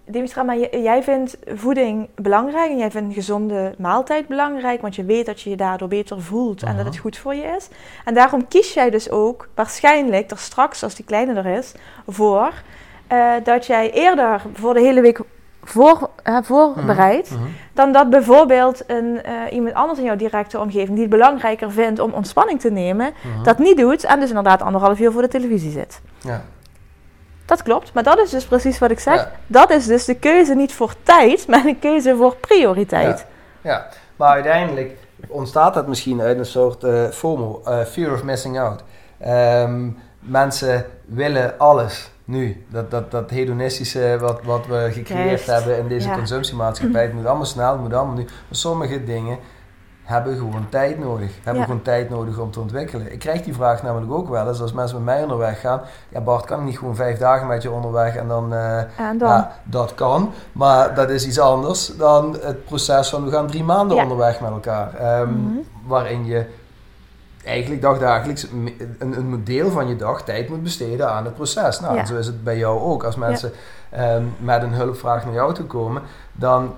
Dimitra, 0.08 0.44
maar 0.44 0.58
jij 0.78 1.04
vindt 1.04 1.38
voeding 1.56 2.08
belangrijk 2.16 2.70
en 2.72 2.78
jij 2.78 2.92
vindt 2.92 3.08
een 3.08 3.14
gezonde 3.14 3.74
maaltijd 3.78 4.28
belangrijk, 4.28 4.82
want 4.82 4.96
je 4.96 5.04
weet 5.04 5.26
dat 5.26 5.42
je 5.42 5.50
je 5.50 5.56
daardoor 5.56 5.88
beter 5.88 6.22
voelt 6.22 6.62
en 6.64 6.68
dat 6.68 6.78
Mhm. 6.78 6.86
het 6.86 6.98
goed 6.98 7.18
voor 7.18 7.36
je 7.36 7.54
is. 7.58 7.68
En 8.06 8.14
daarom 8.14 8.48
kies 8.48 8.74
jij 8.74 8.90
dus 8.90 9.10
ook 9.10 9.48
waarschijnlijk 9.56 10.32
er 10.32 10.38
straks, 10.38 10.84
als 10.84 10.96
die 10.96 11.06
kleine 11.06 11.34
er 11.34 11.46
is, 11.58 11.72
voor 12.08 12.52
eh, 13.08 13.32
dat 13.44 13.66
jij 13.66 13.92
eerder 13.92 14.42
voor 14.54 14.74
de 14.74 14.80
hele 14.82 15.02
week 15.02 15.20
voor, 15.64 16.10
eh, 16.24 16.38
voorbereidt 16.44 17.32
Mhm. 17.32 17.44
dan 17.74 17.92
dat 17.92 18.10
bijvoorbeeld 18.10 18.84
een, 18.88 19.24
eh, 19.24 19.32
iemand 19.52 19.76
anders 19.76 20.00
in 20.00 20.06
jouw 20.06 20.16
directe 20.16 20.60
omgeving 20.60 20.90
die 20.90 21.00
het 21.02 21.10
belangrijker 21.10 21.72
vindt 21.72 22.00
om 22.00 22.12
ontspanning 22.14 22.60
te 22.60 22.72
nemen, 22.72 23.14
Mhm. 23.34 23.44
dat 23.44 23.58
niet 23.60 23.78
doet 23.78 24.04
en 24.04 24.20
dus 24.20 24.30
inderdaad 24.30 24.62
anderhalf 24.62 25.00
uur 25.00 25.12
voor 25.12 25.22
de 25.22 25.28
televisie 25.28 25.72
zit. 25.72 26.02
Ja. 26.22 26.42
Dat 27.46 27.64
klopt, 27.64 27.94
maar 27.94 28.04
dat 28.04 28.20
is 28.20 28.30
dus 28.30 28.46
precies 28.46 28.80
wat 28.80 28.92
ik 28.92 29.00
zeg. 29.00 29.16
Ja. 29.16 29.32
Dat 29.48 29.70
is 29.70 29.86
dus 29.86 30.06
de 30.06 30.16
keuze 30.16 30.56
niet 30.56 30.74
voor 30.74 30.94
tijd, 31.04 31.48
maar 31.50 31.66
een 31.66 31.80
keuze 31.80 32.16
voor 32.16 32.36
prioriteit. 32.36 33.26
Ja, 33.62 33.88
maar 34.16 34.30
uiteindelijk 34.30 34.92
ontstaat 35.28 35.74
dat 35.74 35.88
misschien 35.88 36.22
uit 36.22 36.38
een 36.38 36.46
soort 36.46 36.84
eh, 36.84 37.04
FOMO, 37.08 37.62
eh, 37.66 37.80
fear 37.86 38.14
of 38.14 38.24
missing 38.24 38.60
out. 38.60 38.84
Ehm, 39.18 39.90
mensen 40.20 40.86
willen 41.06 41.58
alles 41.58 42.12
nu. 42.24 42.66
Dat, 42.70 42.92
dat, 42.92 43.12
dat 43.12 43.30
hedonistische 43.30 44.18
wat, 44.20 44.44
wat 44.44 44.66
we 44.68 44.90
gecreëerd 44.92 45.28
Juist. 45.28 45.46
hebben 45.46 45.78
in 45.78 45.88
deze 45.88 46.08
Ja. 46.08 46.16
consumptiemaatschappij. 46.16 47.02
Het 47.02 47.14
moet 47.14 47.26
allemaal 47.26 47.46
snel, 47.46 47.72
het 47.72 47.82
moet 47.82 47.94
allemaal 47.94 48.16
nu. 48.16 48.24
Maar 48.24 48.34
sommige 48.50 49.04
dingen 49.04 49.38
hebben 50.06 50.38
gewoon 50.38 50.66
tijd 50.70 51.00
nodig. 51.00 51.32
Hebben 51.44 51.62
Ja. 51.62 51.68
gewoon 51.68 51.82
tijd 51.82 52.10
nodig 52.10 52.38
om 52.38 52.52
te 52.52 52.60
ontwikkelen. 52.60 53.12
Ik 53.12 53.20
krijg 53.20 53.42
die 53.42 53.54
vraag 53.54 53.84
namelijk 53.84 54.12
ook 54.12 54.30
wel 54.30 54.48
eens 54.48 54.62
als 54.62 54.74
mensen 54.74 54.96
met 54.96 55.06
mij 55.06 55.22
onderweg 55.24 55.60
gaan. 55.60 55.82
Ja 56.10 56.22
Bart, 56.22 56.46
kan 56.46 56.60
ik 56.60 56.66
niet 56.66 56.78
gewoon 56.78 56.96
vijf 56.96 57.18
dagen 57.18 57.48
met 57.48 57.62
je 57.62 57.72
onderweg 57.72 58.16
en 58.16 58.28
dan... 58.28 58.54
eh, 58.54 58.78
En 58.78 59.18
dan, 59.18 59.30
ja, 59.30 59.52
dat 59.64 59.94
kan. 59.96 60.32
Maar 60.52 60.96
dat 60.96 61.10
is 61.10 61.26
iets 61.28 61.40
anders 61.40 61.96
dan 61.98 62.38
het 62.42 62.66
proces 62.66 63.10
van 63.10 63.26
we 63.26 63.32
gaan 63.32 63.48
drie 63.48 63.64
maanden 63.64 63.98
Ja. 63.98 64.04
onderweg 64.04 64.40
met 64.42 64.52
elkaar. 64.52 64.94
Ehm, 64.94 65.30
Mhm. 65.30 65.58
Waarin 65.88 66.26
je 66.26 66.46
eigenlijk 67.46 67.82
dagdagelijks 67.82 68.44
een, 68.52 69.18
een 69.18 69.42
deel 69.44 69.70
van 69.72 69.88
je 69.88 69.96
dag 69.96 70.24
tijd 70.24 70.50
moet 70.50 70.64
besteden 70.64 71.10
aan 71.12 71.26
het 71.26 71.34
proces. 71.36 71.80
Nou, 71.80 71.94
Ja. 71.94 72.00
en 72.00 72.08
zo 72.08 72.18
is 72.18 72.26
het 72.28 72.44
bij 72.44 72.58
jou 72.58 72.80
ook. 72.82 73.04
Als 73.04 73.16
mensen 73.16 73.52
ehm, 73.90 74.24
met 74.38 74.64
een 74.64 74.74
hulpvraag 74.74 75.26
naar 75.26 75.34
jou 75.34 75.54
toe 75.54 75.66
komen, 75.66 76.02
dan... 76.32 76.74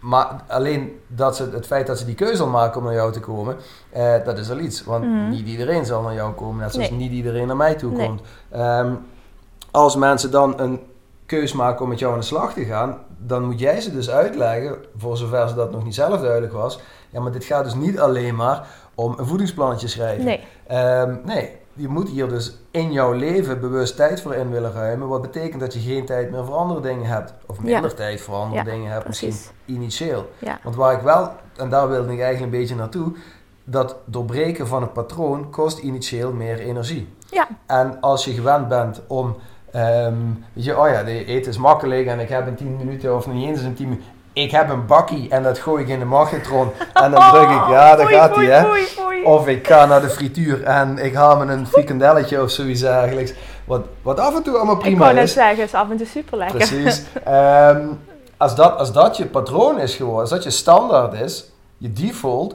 Maar 0.00 0.42
alleen 0.48 1.00
dat 1.06 1.36
ze, 1.36 1.48
het 1.52 1.66
feit 1.66 1.86
dat 1.86 1.98
ze 1.98 2.04
die 2.04 2.14
keuze 2.14 2.42
al 2.42 2.48
maken 2.48 2.78
om 2.80 2.84
naar 2.86 2.94
jou 2.94 3.12
te 3.12 3.20
komen, 3.20 3.56
eh, 3.90 4.14
dat 4.24 4.38
is 4.38 4.50
al 4.50 4.58
iets. 4.58 4.84
Want 4.84 5.04
Mhm. 5.04 5.28
niet 5.28 5.46
iedereen 5.46 5.84
zal 5.86 6.02
naar 6.02 6.14
jou 6.14 6.32
komen, 6.32 6.60
net 6.62 6.72
zoals 6.72 6.90
Nee. 6.90 6.98
niet 6.98 7.12
iedereen 7.12 7.46
naar 7.46 7.56
mij 7.56 7.74
toe 7.74 7.92
Nee. 7.92 8.06
komt. 8.06 8.20
Ehm, 8.50 8.92
als 9.70 9.96
mensen 9.96 10.30
dan 10.30 10.60
een 10.60 10.80
keus 11.26 11.52
maken 11.52 11.82
om 11.82 11.88
met 11.88 11.98
jou 11.98 12.12
aan 12.12 12.18
de 12.18 12.24
slag 12.24 12.52
te 12.52 12.64
gaan, 12.64 12.98
dan 13.18 13.44
moet 13.44 13.58
jij 13.60 13.80
ze 13.80 13.92
dus 13.92 14.10
uitleggen, 14.10 14.76
voor 14.96 15.16
zover 15.16 15.48
ze 15.48 15.54
dat 15.54 15.70
nog 15.72 15.84
niet 15.84 15.94
zelf 15.94 16.20
duidelijk 16.20 16.52
was. 16.52 16.80
Ja, 17.10 17.20
maar 17.20 17.32
dit 17.32 17.44
gaat 17.44 17.64
dus 17.64 17.74
niet 17.74 17.98
alleen 18.00 18.34
maar 18.34 18.66
om 18.94 19.14
een 19.18 19.26
voedingsplannetje 19.26 19.88
schrijven. 19.88 20.24
nee, 20.24 20.40
Ehm, 20.66 21.14
nee, 21.24 21.56
je 21.74 21.88
moet 21.88 22.08
hier 22.08 22.28
dus 22.28 22.56
in 22.70 22.92
jouw 22.92 23.12
leven 23.12 23.60
bewust 23.60 23.96
tijd 23.96 24.20
voor 24.20 24.34
in 24.34 24.50
willen 24.50 24.72
ruimen. 24.72 25.08
Wat 25.08 25.22
betekent 25.22 25.60
dat 25.60 25.74
je 25.74 25.80
geen 25.80 26.04
tijd 26.04 26.30
meer 26.30 26.44
voor 26.44 26.54
andere 26.54 26.80
dingen 26.80 27.06
hebt. 27.06 27.34
Of 27.46 27.60
minder 27.60 27.90
Ja. 27.90 27.96
tijd 27.96 28.20
voor 28.20 28.34
andere 28.34 28.64
Ja, 28.64 28.70
dingen 28.70 28.90
hebt, 28.92 29.04
precies. 29.04 29.26
misschien 29.26 29.52
initieel. 29.66 30.30
ja, 30.38 30.58
Want 30.62 30.76
waar 30.76 30.92
ik 30.94 31.00
wel, 31.02 31.30
en 31.56 31.68
daar 31.68 31.88
wilde 31.88 32.12
ik 32.12 32.20
eigenlijk 32.20 32.52
een 32.52 32.58
beetje 32.60 32.74
naartoe, 32.74 33.12
dat 33.64 33.96
doorbreken 34.04 34.66
van 34.66 34.82
het 34.82 34.92
patroon 34.92 35.50
kost 35.50 35.78
initieel 35.78 36.32
meer 36.32 36.58
energie. 36.58 37.14
ja, 37.30 37.48
En 37.66 38.00
als 38.00 38.24
je 38.24 38.32
gewend 38.32 38.68
bent 38.68 39.00
om, 39.06 39.36
ehm, 39.72 40.14
weet 40.52 40.64
je, 40.64 40.78
oh 40.78 40.88
ja, 40.88 41.02
de 41.02 41.24
eten 41.24 41.50
is 41.50 41.58
makkelijk 41.58 42.06
en 42.06 42.20
ik 42.20 42.28
heb 42.28 42.46
in 42.46 42.54
10 42.54 42.76
minuten 42.76 43.16
of 43.16 43.26
niet 43.26 43.48
eens 43.48 43.62
in 43.62 43.74
10 43.74 43.88
minuten. 43.88 44.08
Ik 44.32 44.50
heb 44.50 44.68
een 44.70 44.86
bakkie 44.86 45.28
en 45.30 45.42
dat 45.42 45.58
gooi 45.58 45.82
ik 45.82 45.88
in 45.88 45.98
de 45.98 46.04
magnetron 46.04 46.68
en 46.94 47.10
dan 47.10 47.30
druk 47.30 47.42
ik, 47.42 47.66
ja, 47.68 47.96
daar 47.96 48.06
gaat 48.08 48.34
hij 48.36 48.38
oei, 48.44 48.48
hè. 48.50 48.68
oei, 48.68 48.86
oei. 49.00 49.09
Of 49.24 49.46
ik 49.46 49.66
ga 49.66 49.86
naar 49.86 50.00
de 50.00 50.08
frituur 50.08 50.62
en 50.62 50.98
ik 50.98 51.14
haal 51.14 51.36
me 51.36 51.52
een 51.52 51.66
frikandelletje 51.66 52.42
of 52.42 52.50
zoiets 52.50 52.82
eigenlijk. 52.82 53.34
Wat, 53.64 53.80
wat 54.02 54.18
af 54.20 54.36
en 54.36 54.42
toe 54.42 54.56
allemaal 54.56 54.74
Ik 54.74 54.80
prima 54.80 54.98
wou 54.98 55.14
net 55.14 55.24
is. 55.24 55.32
zeggen, 55.32 55.64
is 55.64 55.74
af 55.74 55.90
en 55.90 55.96
toe 55.96 56.06
super 56.06 56.38
lekker. 56.38 56.56
Precies. 56.56 57.02
Ehm, 57.24 57.86
als, 58.36 58.54
dat, 58.54 58.76
als 58.78 58.92
dat 58.92 59.16
je 59.16 59.26
patroon 59.26 59.78
is 59.80 59.94
geworden, 59.94 60.20
als 60.20 60.30
dat 60.30 60.42
je 60.42 60.50
standaard 60.50 61.12
is, 61.14 61.50
je 61.78 61.92
default, 61.92 62.54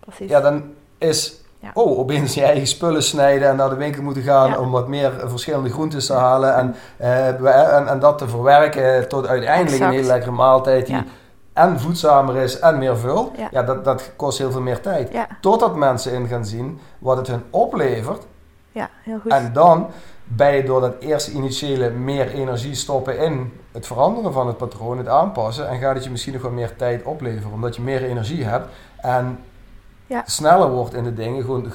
Precies. 0.00 0.30
ja, 0.30 0.40
dan 0.40 0.62
is, 0.98 1.34
Ja. 1.60 1.70
oh, 1.74 1.98
opeens 1.98 2.34
je 2.34 2.42
eigen 2.42 2.66
spullen 2.66 3.02
snijden 3.02 3.48
en 3.48 3.56
naar 3.56 3.68
de 3.68 3.74
winkel 3.76 4.02
moeten 4.02 4.22
gaan 4.22 4.50
Ja. 4.50 4.58
om 4.58 4.70
wat 4.70 4.88
meer 4.88 5.12
verschillende 5.26 5.70
groentes 5.70 6.06
te 6.06 6.12
halen 6.12 6.54
en, 6.56 6.74
eh, 6.96 7.76
en, 7.76 7.88
en 7.88 7.98
dat 7.98 8.18
te 8.18 8.28
verwerken 8.28 9.08
tot 9.08 9.26
uiteindelijk 9.26 9.72
Exact. 9.72 9.90
een 9.90 9.96
hele 9.96 10.06
lekkere 10.12 10.30
maaltijd 10.32 10.86
die 10.86 10.94
Ja. 10.94 11.04
En 11.60 11.80
voedzamer 11.80 12.36
is 12.36 12.58
en 12.58 12.78
meer 12.78 12.96
vult. 12.98 13.36
Ja. 13.36 13.48
Ja, 13.50 13.62
dat, 13.62 13.84
dat 13.84 14.10
kost 14.16 14.38
heel 14.38 14.50
veel 14.50 14.60
meer 14.60 14.80
tijd. 14.80 15.12
ja, 15.12 15.26
Totdat 15.40 15.76
mensen 15.76 16.12
in 16.12 16.26
gaan 16.26 16.44
zien 16.44 16.80
wat 16.98 17.16
het 17.16 17.26
hun 17.26 17.42
oplevert. 17.50 18.22
ja, 18.72 18.88
heel 19.02 19.18
goed. 19.22 19.32
En 19.32 19.52
dan 19.52 19.86
ben 20.24 20.54
je 20.54 20.64
door 20.64 20.80
dat 20.80 20.94
eerste 21.00 21.30
initiële 21.32 21.90
meer 21.90 22.30
energie 22.30 22.74
stoppen 22.74 23.18
in 23.18 23.52
het 23.72 23.86
veranderen 23.86 24.32
van 24.32 24.46
het 24.46 24.56
patroon, 24.56 24.98
het 24.98 25.08
aanpassen. 25.08 25.68
En 25.68 25.78
gaat 25.78 25.94
het 25.94 26.04
je 26.04 26.10
misschien 26.10 26.32
nog 26.32 26.42
wat 26.42 26.52
meer 26.52 26.76
tijd 26.76 27.02
opleveren. 27.02 27.52
Omdat 27.52 27.76
je 27.76 27.82
meer 27.82 28.02
energie 28.04 28.44
hebt 28.44 28.66
en 29.00 29.38
Ja. 30.06 30.22
sneller 30.26 30.70
wordt 30.70 30.94
in 30.94 31.04
de 31.04 31.14
dingen. 31.14 31.40
Gewoon 31.44 31.72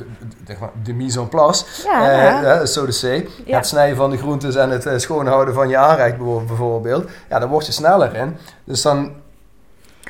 zeg 0.47 0.59
maar, 0.59 0.69
de 0.83 0.93
mise 0.93 1.19
en 1.19 1.29
place, 1.29 1.65
ja, 1.83 2.09
eh, 2.09 2.41
ja. 2.43 2.63
to 2.63 2.91
say. 2.91 3.27
Ja. 3.45 3.55
Het 3.57 3.67
snijden 3.67 3.95
van 3.97 4.09
de 4.09 4.17
groentes 4.17 4.55
en 4.55 4.69
het 4.69 4.85
eh, 4.85 4.97
schoonhouden 4.97 5.53
van 5.53 5.69
je 5.69 5.77
aanrecht 5.77 6.17
bijvo- 6.17 6.43
bijvoorbeeld. 6.47 7.09
Ja, 7.29 7.39
daar 7.39 7.49
word 7.49 7.65
je 7.65 7.71
sneller 7.71 8.15
in. 8.15 8.37
Dus 8.63 8.81
dan 8.81 9.11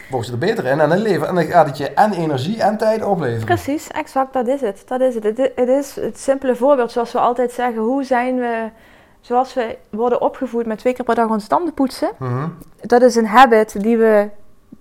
word 0.10 0.26
je 0.26 0.32
er 0.32 0.38
beter 0.38 0.66
in. 0.66 0.80
En 0.80 0.90
dan, 0.90 0.98
leven, 0.98 1.28
en 1.28 1.36
dan 1.36 1.44
gaat 1.44 1.68
het 1.68 1.78
je 1.78 1.90
en 1.90 2.14
energie 2.14 2.62
en 2.62 2.78
tijd 2.78 3.04
opleveren. 3.04 3.46
Precies, 3.46 3.88
exact, 3.88 4.34
dat 4.34 4.48
is 4.48 4.62
het. 4.62 4.84
Dat 4.86 5.02
is 5.02 5.16
het. 5.16 5.24
Het, 5.56 5.68
is 5.68 5.96
het 5.96 6.20
simpele 6.20 6.56
voorbeeld, 6.56 6.92
zoals 6.92 7.12
we 7.12 7.20
altijd 7.20 7.52
zeggen. 7.52 7.82
Hoe 7.82 8.04
zijn 8.04 8.36
we, 8.40 8.70
zoals 9.22 9.54
we 9.54 9.78
worden 9.90 10.22
opgevoed 10.22 10.66
met 10.66 10.78
twee 10.78 10.94
keer 10.94 11.06
per 11.06 11.16
dag 11.16 11.30
ons 11.30 11.48
tanden 11.48 11.74
poetsen. 11.74 12.10
Mhm. 12.18 12.48
Dat 12.82 13.02
is 13.02 13.16
een 13.16 13.28
habit 13.28 13.82
die 13.82 13.98
we 13.98 14.30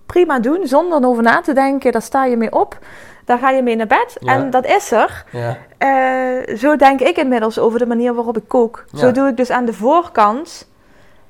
prima 0.07 0.41
doen, 0.41 0.67
zonder 0.67 0.99
erover 1.01 1.23
na 1.23 1.41
te 1.41 1.53
denken. 1.53 1.93
Daar 1.93 2.03
sta 2.03 2.25
je 2.25 2.37
mee 2.37 2.53
op, 2.53 2.79
daar 3.25 3.39
ga 3.39 3.51
je 3.51 3.63
mee 3.63 3.77
naar 3.77 3.87
bed. 3.87 4.17
Ja. 4.19 4.33
En 4.33 4.51
dat 4.51 4.67
is 4.67 4.91
er. 4.91 5.25
Ja. 5.31 5.57
Eh, 5.79 6.57
zo 6.57 6.77
denk 6.77 7.01
ik 7.01 7.17
inmiddels 7.17 7.59
over 7.59 7.79
de 7.79 7.87
manier 7.87 8.15
waarop 8.15 8.37
ik 8.37 8.49
kook. 8.49 8.85
Ja. 8.91 8.99
Zo 8.99 9.13
doe 9.13 9.29
ik 9.29 9.37
dus 9.37 9.51
aan 9.51 9.65
de 9.65 9.73
voorkant 9.73 10.69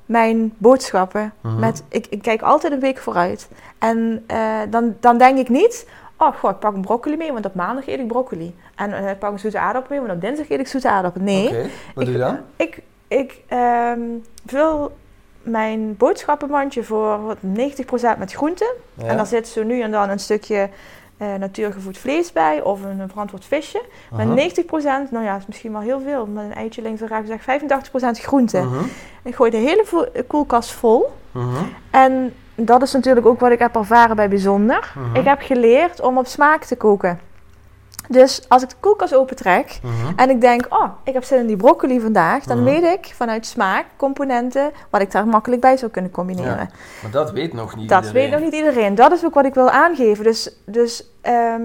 mijn 0.05 0.53
boodschappen. 0.57 1.33
Mhm. 1.41 1.59
Met, 1.59 1.83
ik, 1.89 2.07
ik 2.09 2.21
kijk 2.21 2.41
altijd 2.41 2.73
een 2.73 2.79
week 2.79 2.97
vooruit. 2.97 3.49
En 3.79 4.23
eh, 4.27 4.59
dan, 4.69 4.95
dan 4.99 5.17
denk 5.17 5.37
ik 5.37 5.49
niet... 5.49 5.87
Oh, 6.17 6.35
goh, 6.35 6.51
ik 6.51 6.59
pak 6.59 6.73
een 6.75 6.81
broccoli 6.81 7.17
mee, 7.17 7.31
want 7.33 7.45
op 7.45 7.55
maandag 7.55 7.87
eet 7.87 7.99
ik 7.99 8.07
broccoli. 8.07 8.55
En 8.75 8.93
eh, 8.93 9.09
ik 9.09 9.19
pak 9.19 9.31
een 9.31 9.39
zoete 9.39 9.59
aardappel 9.59 9.89
mee, 9.95 9.99
want 9.99 10.13
op 10.13 10.21
dinsdag 10.21 10.49
eet 10.49 10.59
ik 10.59 10.67
zoete 10.67 10.89
aardappel. 10.89 11.21
Nee, 11.21 11.43
wat 11.49 11.53
Ik- 11.55 11.69
doe 11.95 12.11
je 12.11 12.17
dan? 12.17 12.37
ik, 12.55 12.81
ik 13.07 13.41
ehm, 13.47 13.99
vul 14.45 14.91
mijn 15.41 15.97
boodschappenmandje 15.97 16.83
voor 16.83 17.25
wat 17.25 17.37
90% 17.41 18.17
met 18.17 18.33
groenten. 18.33 18.67
Ja. 18.93 19.05
En 19.05 19.17
daar 19.17 19.25
zit 19.25 19.47
zo 19.47 19.63
nu 19.63 19.81
en 19.81 19.91
dan 19.91 20.09
een 20.09 20.19
stukje 20.19 20.69
eh, 21.17 21.33
natuurgevoed 21.33 21.97
vlees 21.97 22.31
bij 22.31 22.61
of 22.61 22.83
een, 22.83 22.99
een 22.99 23.09
verantwoord 23.09 23.45
visje. 23.45 23.81
Maar 24.11 24.27
90%, 24.27 25.11
nou 25.11 25.23
ja, 25.23 25.35
is 25.35 25.45
misschien 25.45 25.71
wel 25.71 25.81
heel 25.81 25.99
veel, 25.99 26.25
met 26.25 26.43
een 26.43 26.53
eitje 26.53 26.81
links 26.81 27.01
en 27.01 27.07
rechts, 27.07 27.29
zeg 27.29 27.41
85% 27.41 28.19
groenten. 28.19 28.65
Mhm. 28.65 28.83
Ik 29.23 29.35
gooi 29.35 29.51
de 29.51 29.57
hele 29.57 30.11
koelkast 30.27 30.71
vol. 30.71 31.11
En 31.89 32.33
dat 32.55 32.81
is 32.81 32.91
natuurlijk 32.91 33.25
ook 33.25 33.39
wat 33.39 33.51
ik 33.51 33.59
heb 33.59 33.75
ervaren 33.75 34.15
bij 34.15 34.29
Bijzonder. 34.29 34.93
Ik 35.13 35.23
heb 35.23 35.41
geleerd 35.41 36.01
om 36.01 36.17
op 36.17 36.27
smaak 36.27 36.63
te 36.63 36.75
koken. 36.75 37.19
Dus 38.09 38.45
als 38.47 38.63
ik 38.63 38.69
de 38.69 38.75
koelkast 38.79 39.15
opentrek 39.15 39.79
Mhm. 39.83 40.13
en 40.15 40.29
ik 40.29 40.41
denk, 40.41 40.65
oh, 40.69 40.89
ik 41.03 41.13
heb 41.13 41.23
zin 41.23 41.39
in 41.39 41.47
die 41.47 41.55
broccoli 41.57 41.99
vandaag, 41.99 42.43
dan 42.43 42.57
Mhm. 42.63 42.65
weet 42.65 42.83
ik 42.83 43.11
vanuit 43.15 43.45
smaak, 43.45 43.85
componenten, 43.95 44.71
wat 44.89 45.01
ik 45.01 45.11
daar 45.11 45.27
makkelijk 45.27 45.61
bij 45.61 45.77
zou 45.77 45.91
kunnen 45.91 46.11
combineren. 46.11 46.51
Ja, 46.57 46.69
Maar 47.01 47.11
dat 47.11 47.31
weet 47.31 47.53
nog 47.53 47.75
niet 47.75 47.89
Dat 47.89 48.05
iedereen. 48.05 48.29
weet 48.29 48.39
nog 48.39 48.49
niet 48.51 48.59
iedereen. 48.59 48.95
Dat 48.95 49.11
is 49.11 49.25
ook 49.25 49.33
wat 49.33 49.45
ik 49.45 49.53
wil 49.53 49.69
aangeven. 49.69 50.23
Dus, 50.23 50.55
dus 50.65 51.09
ehm, 51.21 51.61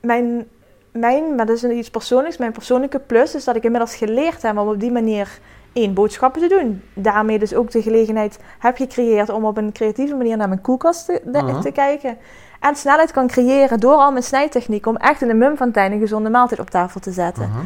mijn, 0.00 0.46
mijn, 0.92 1.34
maar 1.34 1.46
dat 1.46 1.56
is 1.56 1.64
iets 1.64 1.90
persoonlijks, 1.90 2.36
mijn 2.36 2.52
persoonlijke 2.52 2.98
plus 2.98 3.34
is 3.34 3.44
dat 3.44 3.56
ik 3.56 3.64
inmiddels 3.64 3.94
geleerd 3.96 4.42
heb 4.42 4.58
om 4.58 4.68
op 4.68 4.80
die 4.80 4.92
manier 4.92 5.38
één 5.72 5.94
boodschappen 5.94 6.40
te 6.42 6.48
doen. 6.48 6.82
Daarmee 6.94 7.38
dus 7.38 7.54
ook 7.54 7.70
de 7.70 7.82
gelegenheid 7.82 8.38
heb 8.58 8.76
gecreëerd 8.76 9.28
om 9.28 9.44
op 9.44 9.56
een 9.56 9.72
creatieve 9.72 10.14
manier 10.14 10.36
naar 10.36 10.48
mijn 10.48 10.60
koelkast 10.60 11.04
te, 11.06 11.20
de- 11.24 11.42
Mhm. 11.42 11.60
te 11.60 11.70
kijken. 11.70 12.18
En 12.58 12.76
snelheid 12.76 13.10
kan 13.10 13.26
creëren 13.26 13.80
door 13.80 13.96
al 13.96 14.10
mijn 14.10 14.24
snijtechniek 14.24 14.86
om 14.86 14.96
echt 14.96 15.22
in 15.22 15.30
een 15.30 15.38
mum 15.38 15.56
van 15.56 15.70
tijd 15.70 15.92
een 15.92 15.98
gezonde 15.98 16.30
maaltijd 16.30 16.60
op 16.60 16.70
tafel 16.70 17.00
te 17.00 17.12
zetten. 17.12 17.48
Mhm. 17.48 17.60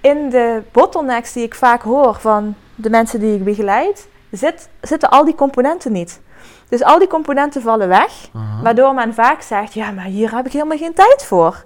In 0.00 0.30
de 0.30 0.62
bottlenecks 0.72 1.32
die 1.32 1.44
ik 1.44 1.54
vaak 1.54 1.82
hoor 1.82 2.14
van 2.14 2.54
de 2.74 2.90
mensen 2.90 3.20
die 3.20 3.34
ik 3.34 3.44
begeleid, 3.44 4.08
zit, 4.30 4.68
zitten 4.80 5.10
al 5.10 5.24
die 5.24 5.34
componenten 5.34 5.92
niet. 5.92 6.20
Dus 6.68 6.82
al 6.82 6.98
die 6.98 7.08
componenten 7.08 7.62
vallen 7.62 7.88
weg. 7.88 8.28
Mhm. 8.32 8.62
Waardoor 8.62 8.94
men 8.94 9.14
vaak 9.14 9.42
zegt, 9.42 9.72
ja, 9.74 9.90
maar 9.90 10.04
hier 10.04 10.34
heb 10.34 10.46
ik 10.46 10.52
helemaal 10.52 10.78
geen 10.78 10.94
tijd 10.94 11.24
voor. 11.24 11.64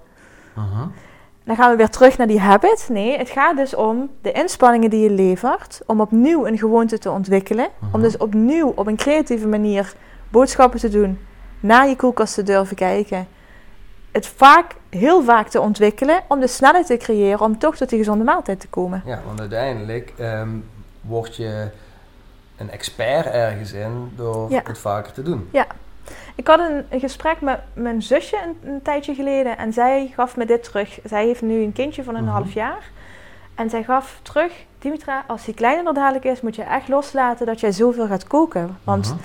Mhm. 0.55 0.87
Dan 1.45 1.57
gaan 1.57 1.71
we 1.71 1.77
weer 1.77 1.91
terug 1.91 2.19
naar 2.19 2.27
die 2.27 2.41
habit. 2.41 2.87
Nee, 2.89 3.19
het 3.19 3.31
gaat 3.31 3.57
dus 3.57 3.75
om 3.75 4.11
de 4.23 4.33
inspanningen 4.33 4.91
die 4.91 5.01
je 5.01 5.11
levert 5.11 5.81
om 5.87 6.01
opnieuw 6.01 6.47
een 6.47 6.59
gewoonte 6.59 6.99
te 6.99 7.11
ontwikkelen. 7.11 7.69
Om 7.93 8.03
dus 8.03 8.17
opnieuw 8.17 8.73
op 8.77 8.87
een 8.87 8.97
creatieve 8.97 9.49
manier 9.49 9.95
boodschappen 10.29 10.81
te 10.81 10.89
doen, 10.89 11.19
naar 11.63 11.89
je 11.89 11.97
koelkast 11.97 12.35
te 12.35 12.43
durven 12.43 12.77
kijken. 12.77 13.27
Het 14.11 14.27
vaak, 14.27 14.75
heel 14.91 15.23
vaak 15.23 15.49
te 15.49 15.61
ontwikkelen 15.61 16.21
om 16.29 16.41
de 16.41 16.47
snelheid 16.47 16.87
te 16.87 16.97
creëren 16.97 17.41
om 17.41 17.59
toch 17.59 17.77
tot 17.77 17.89
die 17.89 17.99
gezonde 17.99 18.25
maaltijd 18.25 18.61
te 18.61 18.69
komen. 18.69 19.03
Ja, 19.05 19.21
want 19.27 19.41
uiteindelijk 19.41 20.13
ehm, 20.19 20.49
word 21.01 21.37
je 21.37 21.69
een 22.57 22.71
expert 22.71 23.27
ergens 23.27 23.73
in 23.73 24.13
door 24.17 24.51
Ja. 24.51 24.61
het 24.65 24.79
vaker 24.79 25.13
te 25.13 25.23
doen. 25.23 25.49
Ik 26.35 26.47
had 26.47 26.59
een, 26.59 26.85
een 26.89 27.01
gesprek 27.01 27.41
met 27.41 27.59
mijn 27.73 28.03
zusje 28.03 28.37
een, 28.45 28.71
een 28.73 28.83
tijdje 28.83 29.15
geleden 29.15 29.59
en 29.59 29.73
zij 29.73 30.13
gaf 30.15 30.37
me 30.37 30.45
dit 30.47 30.63
terug. 30.65 30.99
Zij 31.05 31.27
heeft 31.27 31.43
nu 31.43 31.63
een 31.63 31.73
kindje 31.73 32.03
van 32.05 32.15
een 32.15 32.25
Mhm. 32.25 32.33
half 32.33 32.53
jaar. 32.53 32.91
En 33.55 33.71
zij 33.71 33.83
gaf 33.85 34.19
terug, 34.23 34.53
Dimitra, 34.79 35.25
als 35.27 35.45
die 35.45 35.55
kleiner 35.55 35.85
dan 35.85 35.95
dadelijk 35.95 36.25
is, 36.25 36.41
moet 36.41 36.57
je 36.57 36.63
echt 36.63 36.89
loslaten 36.89 37.47
dat 37.47 37.61
jij 37.61 37.73
zoveel 37.73 38.07
gaat 38.07 38.27
koken. 38.27 38.79
Want, 38.85 39.07
Mhm. 39.09 39.19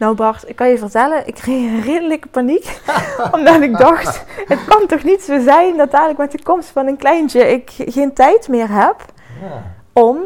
Nou 0.00 0.14
Bart, 0.14 0.48
ik 0.48 0.56
kan 0.56 0.68
je 0.68 0.78
vertellen, 0.78 1.26
ik 1.26 1.34
kreeg 1.34 1.70
een 1.70 1.82
redelijke 1.82 2.28
paniek. 2.28 2.80
omdat 3.32 3.60
ik 3.60 3.76
dacht, 3.76 4.24
het 4.46 4.64
kan 4.64 4.86
toch 4.86 5.02
niet 5.04 5.22
zo 5.22 5.40
zijn 5.40 5.76
dat 5.76 5.90
dadelijk 5.90 6.18
met 6.18 6.32
de 6.32 6.42
komst 6.42 6.68
van 6.68 6.86
een 6.86 6.96
kleintje 6.96 7.52
ik 7.52 7.70
geen 7.76 8.12
tijd 8.14 8.48
meer 8.48 8.70
heb 8.70 8.96
Ja. 9.42 9.62
om... 9.92 10.18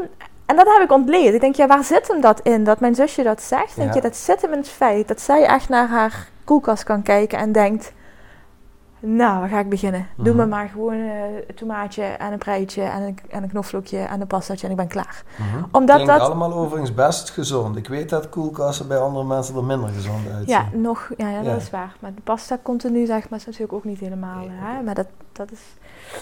En 0.47 0.57
dat 0.57 0.66
heb 0.66 0.83
ik 0.83 0.93
ontleed. 0.93 1.35
Ik 1.35 1.40
denk, 1.40 1.54
ja, 1.54 1.66
waar 1.66 1.85
zit 1.85 2.09
hem 2.09 2.21
dat 2.21 2.40
in? 2.40 2.64
Dat 2.64 2.81
mijn 2.81 2.95
zusje 2.95 3.23
dat 3.23 3.43
zegt? 3.43 3.76
Denk 3.76 3.95
je, 3.95 4.00
dat 4.00 4.16
zit 4.16 4.43
hem 4.43 4.52
in 4.52 4.59
het 4.59 4.69
feit 4.69 5.09
dat 5.09 5.21
zij 5.21 5.45
echt 5.45 5.69
naar 5.69 5.88
haar 5.88 6.28
koelkast 6.45 6.85
kan 6.85 7.02
kijken 7.02 7.38
en 7.38 7.52
denkt... 7.52 7.93
Nou, 9.06 9.40
waar 9.40 9.49
ga 9.49 9.58
ik 9.58 9.68
beginnen? 9.68 10.06
Doe 10.16 10.26
Mhm. 10.34 10.37
me 10.37 10.46
maar 10.46 10.68
gewoon 10.68 10.92
eh, 10.94 11.23
een 11.49 11.54
tomaatje 11.54 12.02
en 12.02 12.32
een 12.32 12.38
preitje 12.38 12.82
en 12.82 13.02
een, 13.02 13.18
en 13.30 13.42
een 13.42 13.49
knoflookje 13.49 13.99
en 13.99 14.20
een 14.20 14.26
pastaatje 14.26 14.64
en 14.66 14.70
ik 14.73 14.76
ben 14.78 14.87
klaar. 14.88 15.23
Omdat 15.70 15.96
Klinkt 15.96 16.12
dat- 16.18 16.20
allemaal 16.28 16.52
overigens 16.52 16.94
best 16.94 17.30
gezond. 17.30 17.76
Ik 17.76 17.88
weet 17.88 18.08
dat 18.08 18.28
koelkasten 18.28 18.88
bij 18.88 18.99
andere 18.99 19.25
mensen 19.25 19.56
er 19.56 19.64
minder 19.64 19.88
gezond 19.88 20.26
uitzien. 20.28 20.46
Ja, 20.54 20.64
nog, 20.73 21.11
ja, 21.16 21.28
ja, 21.28 21.42
dat 21.42 21.56
is 21.61 21.70
waar. 21.70 21.96
Maar 21.99 22.14
de 22.14 22.20
pasta 22.20 22.58
continu, 22.62 23.06
zeg 23.06 23.28
maar, 23.28 23.38
is 23.38 23.44
natuurlijk 23.46 23.73
ook 23.73 23.84
niet 23.84 24.00
helemaal. 24.00 24.44
Hè? 24.50 24.82
Maar 24.82 24.94
dat, 24.94 25.06
dat 25.32 25.50
is. 25.52 25.61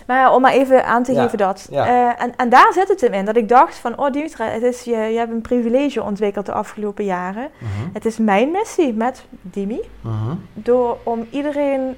Maar 0.07 0.19
ja, 0.19 0.35
om 0.35 0.41
maar 0.41 0.53
even 0.53 0.87
aan 0.87 1.03
te 1.03 1.13
Ja, 1.13 1.23
geven 1.23 1.39
dat. 1.39 1.67
ja. 1.71 1.87
Eh, 1.87 2.23
en, 2.25 2.37
en 2.37 2.49
daar 2.49 2.71
zit 2.73 2.89
het 2.89 3.01
hem 3.01 3.13
in. 3.13 3.25
Dat 3.25 3.37
ik 3.37 3.49
dacht 3.49 3.75
van, 3.77 3.99
oh 3.99 4.11
Dimitra, 4.13 4.47
het 4.47 4.63
is, 4.63 4.83
je, 4.83 4.97
je 4.97 5.19
hebt 5.19 5.31
een 5.33 5.41
privilege 5.41 6.03
ontwikkeld 6.03 6.47
de 6.47 6.53
afgelopen 6.53 7.05
jaren. 7.05 7.49
Mhm, 7.59 7.89
Het 7.93 8.05
is 8.05 8.19
mijn 8.19 8.51
missie 8.51 8.95
met 8.95 9.25
Dimi. 9.41 9.81
mhm, 10.01 10.35
Door 10.55 10.97
om 11.03 11.27
iedereen, 11.31 11.97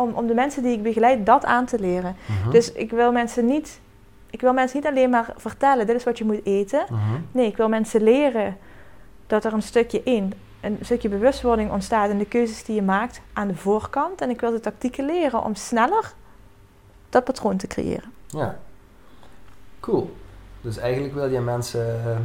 om, 0.00 0.12
om 0.14 0.26
de 0.26 0.34
mensen 0.34 0.62
die 0.62 0.72
ik 0.72 0.82
begeleid, 0.82 1.26
dat 1.26 1.44
aan 1.44 1.66
te 1.66 1.78
leren. 1.80 2.16
mhm, 2.26 2.50
Dus 2.50 2.72
ik 2.72 2.90
wil 2.90 3.12
mensen 3.12 3.46
niet. 3.46 3.80
Ik 4.30 4.40
wil 4.40 4.52
mensen 4.52 4.76
niet 4.78 4.86
alleen 4.86 5.10
maar 5.10 5.32
vertellen, 5.36 5.86
dit 5.86 5.96
is 5.96 6.04
wat 6.04 6.18
je 6.18 6.24
moet 6.24 6.46
eten. 6.46 6.84
mhm. 6.90 7.20
Nee, 7.32 7.46
ik 7.46 7.56
wil 7.56 7.68
mensen 7.68 8.02
leren 8.02 8.56
dat 9.26 9.44
er 9.44 9.52
een 9.52 9.62
stukje 9.62 10.02
in, 10.02 10.32
een 10.60 10.78
stukje 10.80 11.08
bewustwording 11.08 11.70
ontstaat 11.70 12.10
in 12.10 12.18
de 12.18 12.24
keuzes 12.24 12.64
die 12.64 12.74
je 12.74 12.82
maakt 12.82 13.20
aan 13.32 13.48
de 13.48 13.54
voorkant. 13.56 14.20
En 14.20 14.30
ik 14.30 14.40
wil 14.40 14.50
de 14.50 14.60
tactieken 14.60 15.04
leren 15.06 15.44
om 15.44 15.54
sneller 15.54 16.12
dat 17.08 17.24
patroon 17.24 17.56
te 17.56 17.66
creëren. 17.66 18.12
Ja. 18.26 18.58
Cool. 19.80 20.16
Dus 20.60 20.76
eigenlijk 20.76 21.14
wil 21.14 21.30
je 21.30 21.40
mensen 21.40 21.86
eh, 22.04 22.16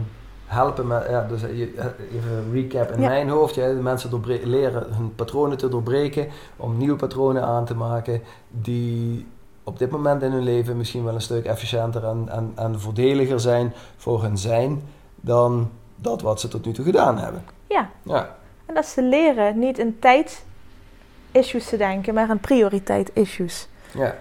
helpen 0.46 0.88
met, 0.88 1.06
ja, 1.10 1.22
dus 1.30 1.42
je, 1.42 1.74
eh, 1.78 1.86
even 2.16 2.52
recap 2.54 2.92
in 2.92 3.02
Ja. 3.02 3.08
mijn 3.08 3.30
hoofd, 3.30 3.56
ja, 3.56 3.68
de 3.68 3.74
mensen 3.74 4.24
leren 4.44 4.94
hun 4.94 5.16
patronen 5.16 5.58
te 5.58 5.70
doorbreken, 5.70 6.28
om 6.56 6.78
nieuwe 6.78 6.96
patronen 6.98 7.44
aan 7.44 7.66
te 7.66 7.76
maken 7.76 8.22
die 8.50 9.28
op 9.64 9.80
dit 9.80 9.90
moment 9.92 10.22
in 10.22 10.32
hun 10.32 10.44
leven 10.44 10.78
misschien 10.78 11.04
wel 11.04 11.14
een 11.16 11.22
stuk 11.22 11.46
efficiënter 11.46 12.04
en, 12.06 12.26
en, 12.30 12.52
en 12.56 12.80
voordeliger 12.80 13.40
zijn 13.40 13.74
voor 13.98 14.22
hun 14.24 14.38
zijn 14.38 14.82
dan 15.16 15.70
dat 15.96 16.22
wat 16.22 16.40
ze 16.40 16.48
tot 16.48 16.66
nu 16.66 16.72
toe 16.72 16.86
gedaan 16.86 17.18
hebben. 17.18 17.44
Ja, 17.68 17.90
Ja, 18.04 18.36
en 18.66 18.74
dat 18.74 18.86
ze 18.86 19.02
leren 19.04 19.60
niet 19.60 19.80
in 19.80 20.00
tijd-issues 20.00 21.66
te 21.70 21.78
denken, 21.78 22.14
maar 22.14 22.30
in 22.30 22.40
prioriteit-issues. 22.40 23.68
ja. 23.94 24.16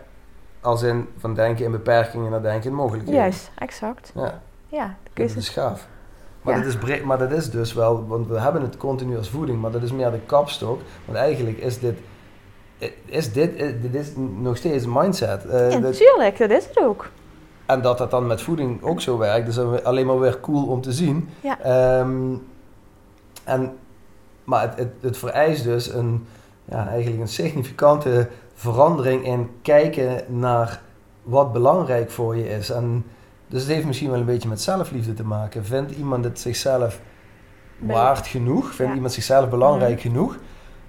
Als 0.60 0.82
in 0.82 1.08
van 1.18 1.34
denken 1.34 1.64
in 1.64 1.70
beperkingen 1.70 2.30
naar 2.30 2.42
denken 2.42 2.70
in 2.70 2.76
mogelijkheden. 2.76 3.20
Juist, 3.20 3.50
exact. 3.58 4.12
Ja. 4.14 4.40
Ja, 4.68 4.86
de 4.86 4.92
Dat 5.02 5.12
keuze. 5.12 5.36
is 5.38 5.48
gaaf. 5.48 5.86
Maar, 6.44 6.56
Ja. 6.58 6.62
dat 6.64 6.74
is 6.88 7.02
maar 7.02 7.18
dat 7.18 7.30
is 7.30 7.50
dus 7.50 7.72
wel, 7.72 8.06
want 8.06 8.28
we 8.28 8.40
hebben 8.40 8.62
het 8.62 8.76
continu 8.76 9.16
als 9.16 9.28
voeding, 9.30 9.60
maar 9.60 9.70
dat 9.70 9.82
is 9.82 9.92
meer 9.92 10.10
de 10.10 10.20
kapstok. 10.26 10.80
Want 11.04 11.18
eigenlijk 11.18 11.58
is 11.58 11.78
dit, 11.78 11.98
is 13.04 13.32
dit, 13.32 13.54
is- 13.54 13.72
dit 13.82 13.94
is 13.94 14.08
nog 14.38 14.56
steeds 14.56 14.86
mindset. 14.86 15.46
Eh, 15.46 15.70
Ja, 15.70 15.78
dat- 15.80 15.96
tuurlijk, 15.96 16.38
dat 16.38 16.50
is 16.50 16.66
het 16.66 16.78
ook. 16.80 17.10
en 17.66 17.82
dat 17.82 17.98
dat 17.98 18.10
dan 18.10 18.26
met 18.26 18.42
voeding 18.42 18.82
ook 18.82 19.00
zo 19.00 19.18
werkt, 19.18 19.48
is 19.48 19.54
dan 19.54 19.84
alleen 19.84 20.06
maar 20.06 20.18
weer 20.20 20.40
cool 20.40 20.66
om 20.66 20.80
te 20.80 20.92
zien. 20.92 21.28
Ja. 21.40 21.60
Ehm, 21.60 22.34
en, 23.44 23.76
maar 24.44 24.60
het, 24.62 24.78
het, 24.78 24.92
het 25.00 25.16
vereist 25.16 25.64
dus 25.64 25.92
een, 25.92 26.26
ja, 26.64 26.88
eigenlijk 26.88 27.20
een 27.20 27.28
significante 27.28 28.28
verandering 28.54 29.24
in 29.26 29.50
kijken 29.62 30.24
naar 30.38 30.80
wat 31.22 31.52
belangrijk 31.52 32.10
voor 32.10 32.36
je 32.36 32.48
is. 32.48 32.70
En, 32.70 33.04
dus 33.54 33.62
het 33.62 33.72
heeft 33.72 33.86
misschien 33.86 34.10
wel 34.10 34.18
een 34.18 34.24
beetje 34.24 34.48
met 34.48 34.60
zelfliefde 34.60 35.14
te 35.14 35.24
maken. 35.24 35.64
Vindt 35.64 35.92
iemand 35.92 36.24
het 36.24 36.40
zichzelf 36.40 37.00
waard 37.78 38.26
genoeg? 38.26 38.66
Vindt 38.66 38.88
Ja. 38.90 38.94
iemand 38.94 39.12
zichzelf 39.12 39.48
belangrijk 39.50 39.92
Mhm. 39.98 40.00
genoeg 40.08 40.38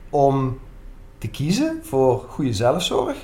om 0.10 0.60
te 1.18 1.28
kiezen 1.30 1.80
voor 1.84 2.20
goede 2.30 2.54
zelfzorg? 2.54 3.16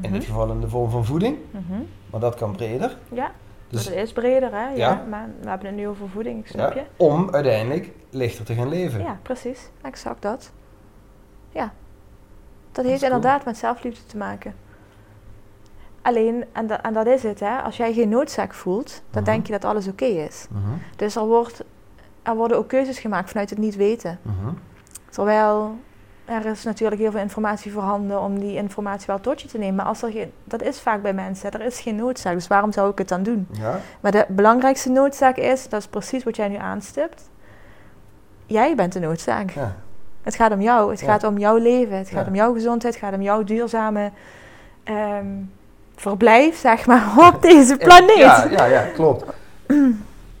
Mhm. 0.00 0.12
dit 0.12 0.24
geval 0.24 0.50
in 0.50 0.60
de 0.60 0.68
vorm 0.68 0.90
van 0.90 1.04
voeding, 1.04 1.36
Mhm. 1.50 1.80
maar 2.10 2.20
dat 2.20 2.34
kan 2.34 2.52
breder. 2.52 2.96
Ja, 3.12 3.30
Dus 3.68 3.84
dat 3.84 3.94
is 3.94 4.12
breder, 4.12 4.50
hè? 4.52 4.68
Ja. 4.68 4.74
Ja. 4.74 5.04
Maar 5.08 5.28
we 5.40 5.48
hebben 5.48 5.66
het 5.66 5.76
nu 5.76 5.88
over 5.88 6.08
voeding, 6.08 6.48
snap 6.48 6.74
ja, 6.74 6.80
je? 6.80 6.86
om 7.04 7.28
uiteindelijk 7.30 7.90
lichter 8.10 8.44
te 8.44 8.54
gaan 8.54 8.68
leven. 8.68 9.00
Ja, 9.00 9.18
precies. 9.22 9.70
Exact 9.82 10.22
dat. 10.22 10.52
Ja. 11.50 11.72
Dat 12.72 12.84
is 12.84 12.90
heeft 12.90 13.02
cool. 13.02 13.14
inderdaad 13.14 13.44
met 13.44 13.56
zelfliefde 13.56 14.06
te 14.06 14.16
maken. 14.16 14.54
Alleen, 16.02 16.44
en, 16.52 16.66
da- 16.66 16.82
en 16.82 16.92
dat 16.92 17.06
is 17.06 17.22
het, 17.22 17.40
hè. 17.40 17.56
Als 17.58 17.76
jij 17.76 17.92
geen 17.92 18.08
noodzaak 18.08 18.54
voelt, 18.54 19.02
dan 19.10 19.22
Mhm. 19.22 19.30
denk 19.32 19.46
je 19.46 19.52
dat 19.52 19.64
alles 19.64 19.88
oké 19.88 20.04
is. 20.04 20.46
Mhm, 20.50 20.62
Dus 20.96 21.16
er, 21.16 21.26
wordt, 21.26 21.64
er 22.22 22.34
worden 22.36 22.56
ook 22.56 22.68
keuzes 22.68 22.98
gemaakt 22.98 23.30
vanuit 23.30 23.50
het 23.50 23.58
niet 23.58 23.76
weten. 23.76 24.18
mhm. 24.22 24.54
Terwijl 25.10 25.78
er 26.24 26.46
is 26.46 26.62
natuurlijk 26.64 27.00
heel 27.00 27.10
veel 27.10 27.20
informatie 27.20 27.72
voorhanden 27.72 28.20
om 28.20 28.38
die 28.38 28.54
informatie 28.56 29.06
wel 29.06 29.20
tot 29.20 29.40
je 29.42 29.48
te 29.48 29.58
nemen. 29.58 29.74
Maar 29.74 29.86
als 29.86 30.02
er 30.02 30.10
geen, 30.10 30.32
dat 30.44 30.62
is 30.62 30.80
vaak 30.80 31.02
bij 31.02 31.12
mensen, 31.14 31.50
er 31.50 31.60
is 31.60 31.80
geen 31.80 31.96
noodzaak. 31.96 32.34
Dus 32.34 32.46
waarom 32.46 32.72
zou 32.72 32.90
ik 32.90 32.98
het 32.98 33.08
dan 33.08 33.22
doen? 33.22 33.46
Ja, 33.50 33.80
Maar 34.00 34.12
de 34.12 34.26
belangrijkste 34.28 34.90
noodzaak 34.90 35.36
is, 35.36 35.68
dat 35.68 35.80
is 35.80 35.86
precies 35.86 36.24
wat 36.24 36.36
jij 36.36 36.48
nu 36.48 36.56
aanstipt. 36.56 37.30
Jij 38.46 38.74
bent 38.74 38.92
de 38.92 39.00
noodzaak. 39.00 39.50
ja. 39.50 39.76
Het 40.22 40.34
gaat 40.34 40.52
om 40.52 40.60
jou. 40.60 40.90
Het 40.90 41.00
Ja. 41.00 41.06
gaat 41.06 41.24
om 41.24 41.38
jouw 41.38 41.56
leven. 41.56 41.96
Het 41.96 42.08
gaat 42.08 42.26
om 42.26 42.34
jouw 42.34 42.52
gezondheid. 42.52 42.94
Het 42.94 43.02
gaat 43.04 43.14
om 43.14 43.22
jouw 43.22 43.44
duurzame 43.44 44.10
ehm, 44.84 45.26
verblijf, 46.00 46.58
zeg 46.58 46.86
maar, 46.86 47.12
op 47.34 47.42
deze 47.42 47.76
planeet. 47.76 48.16
Ja, 48.18 48.46
ja, 48.50 48.64
ja, 48.64 48.82
klopt. 48.94 49.24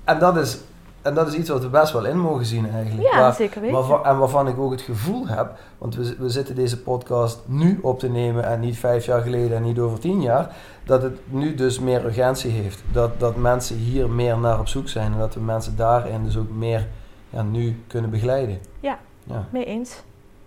en, 0.04 0.18
dat 0.18 0.36
is, 0.36 0.58
en 1.02 1.14
dat 1.14 1.28
is 1.28 1.34
iets 1.34 1.48
wat 1.48 1.62
we 1.62 1.68
best 1.68 1.92
wel 1.92 2.04
in 2.04 2.18
mogen 2.18 2.44
zien 2.46 2.70
eigenlijk. 2.70 3.12
Ja, 3.12 3.18
Waar- 3.18 3.34
zeker 3.34 3.60
weten. 3.60 3.76
waarvan, 3.76 4.04
en 4.04 4.18
waarvan 4.18 4.48
ik 4.48 4.58
ook 4.58 4.70
het 4.70 4.80
gevoel 4.80 5.26
heb, 5.26 5.50
want 5.78 5.94
we, 5.94 6.16
we 6.18 6.28
zitten 6.28 6.54
deze 6.54 6.82
podcast 6.82 7.38
nu 7.46 7.78
op 7.82 7.98
te 7.98 8.08
nemen 8.08 8.44
en 8.44 8.60
niet 8.60 8.78
vijf 8.78 9.04
jaar 9.06 9.20
geleden 9.22 9.56
en 9.56 9.62
niet 9.62 9.78
over 9.78 9.98
tien 9.98 10.22
jaar, 10.22 10.54
dat 10.84 11.02
het 11.02 11.18
nu 11.26 11.54
dus 11.54 11.78
meer 11.78 12.04
urgentie 12.04 12.50
heeft. 12.50 12.82
Dat, 12.92 13.20
dat 13.20 13.36
mensen 13.36 13.76
hier 13.76 14.10
meer 14.10 14.38
naar 14.38 14.58
op 14.58 14.68
zoek 14.68 14.88
zijn 14.88 15.12
en 15.12 15.18
dat 15.18 15.34
we 15.34 15.40
mensen 15.40 15.76
daarin 15.76 16.24
dus 16.24 16.36
ook 16.36 16.50
meer 16.50 16.86
ja, 17.30 17.42
nu 17.42 17.82
kunnen 17.86 18.10
begeleiden. 18.10 18.58
Ja. 18.80 18.98
Ja, 19.24 19.46
Mee 19.50 19.64
eens. 19.64 20.02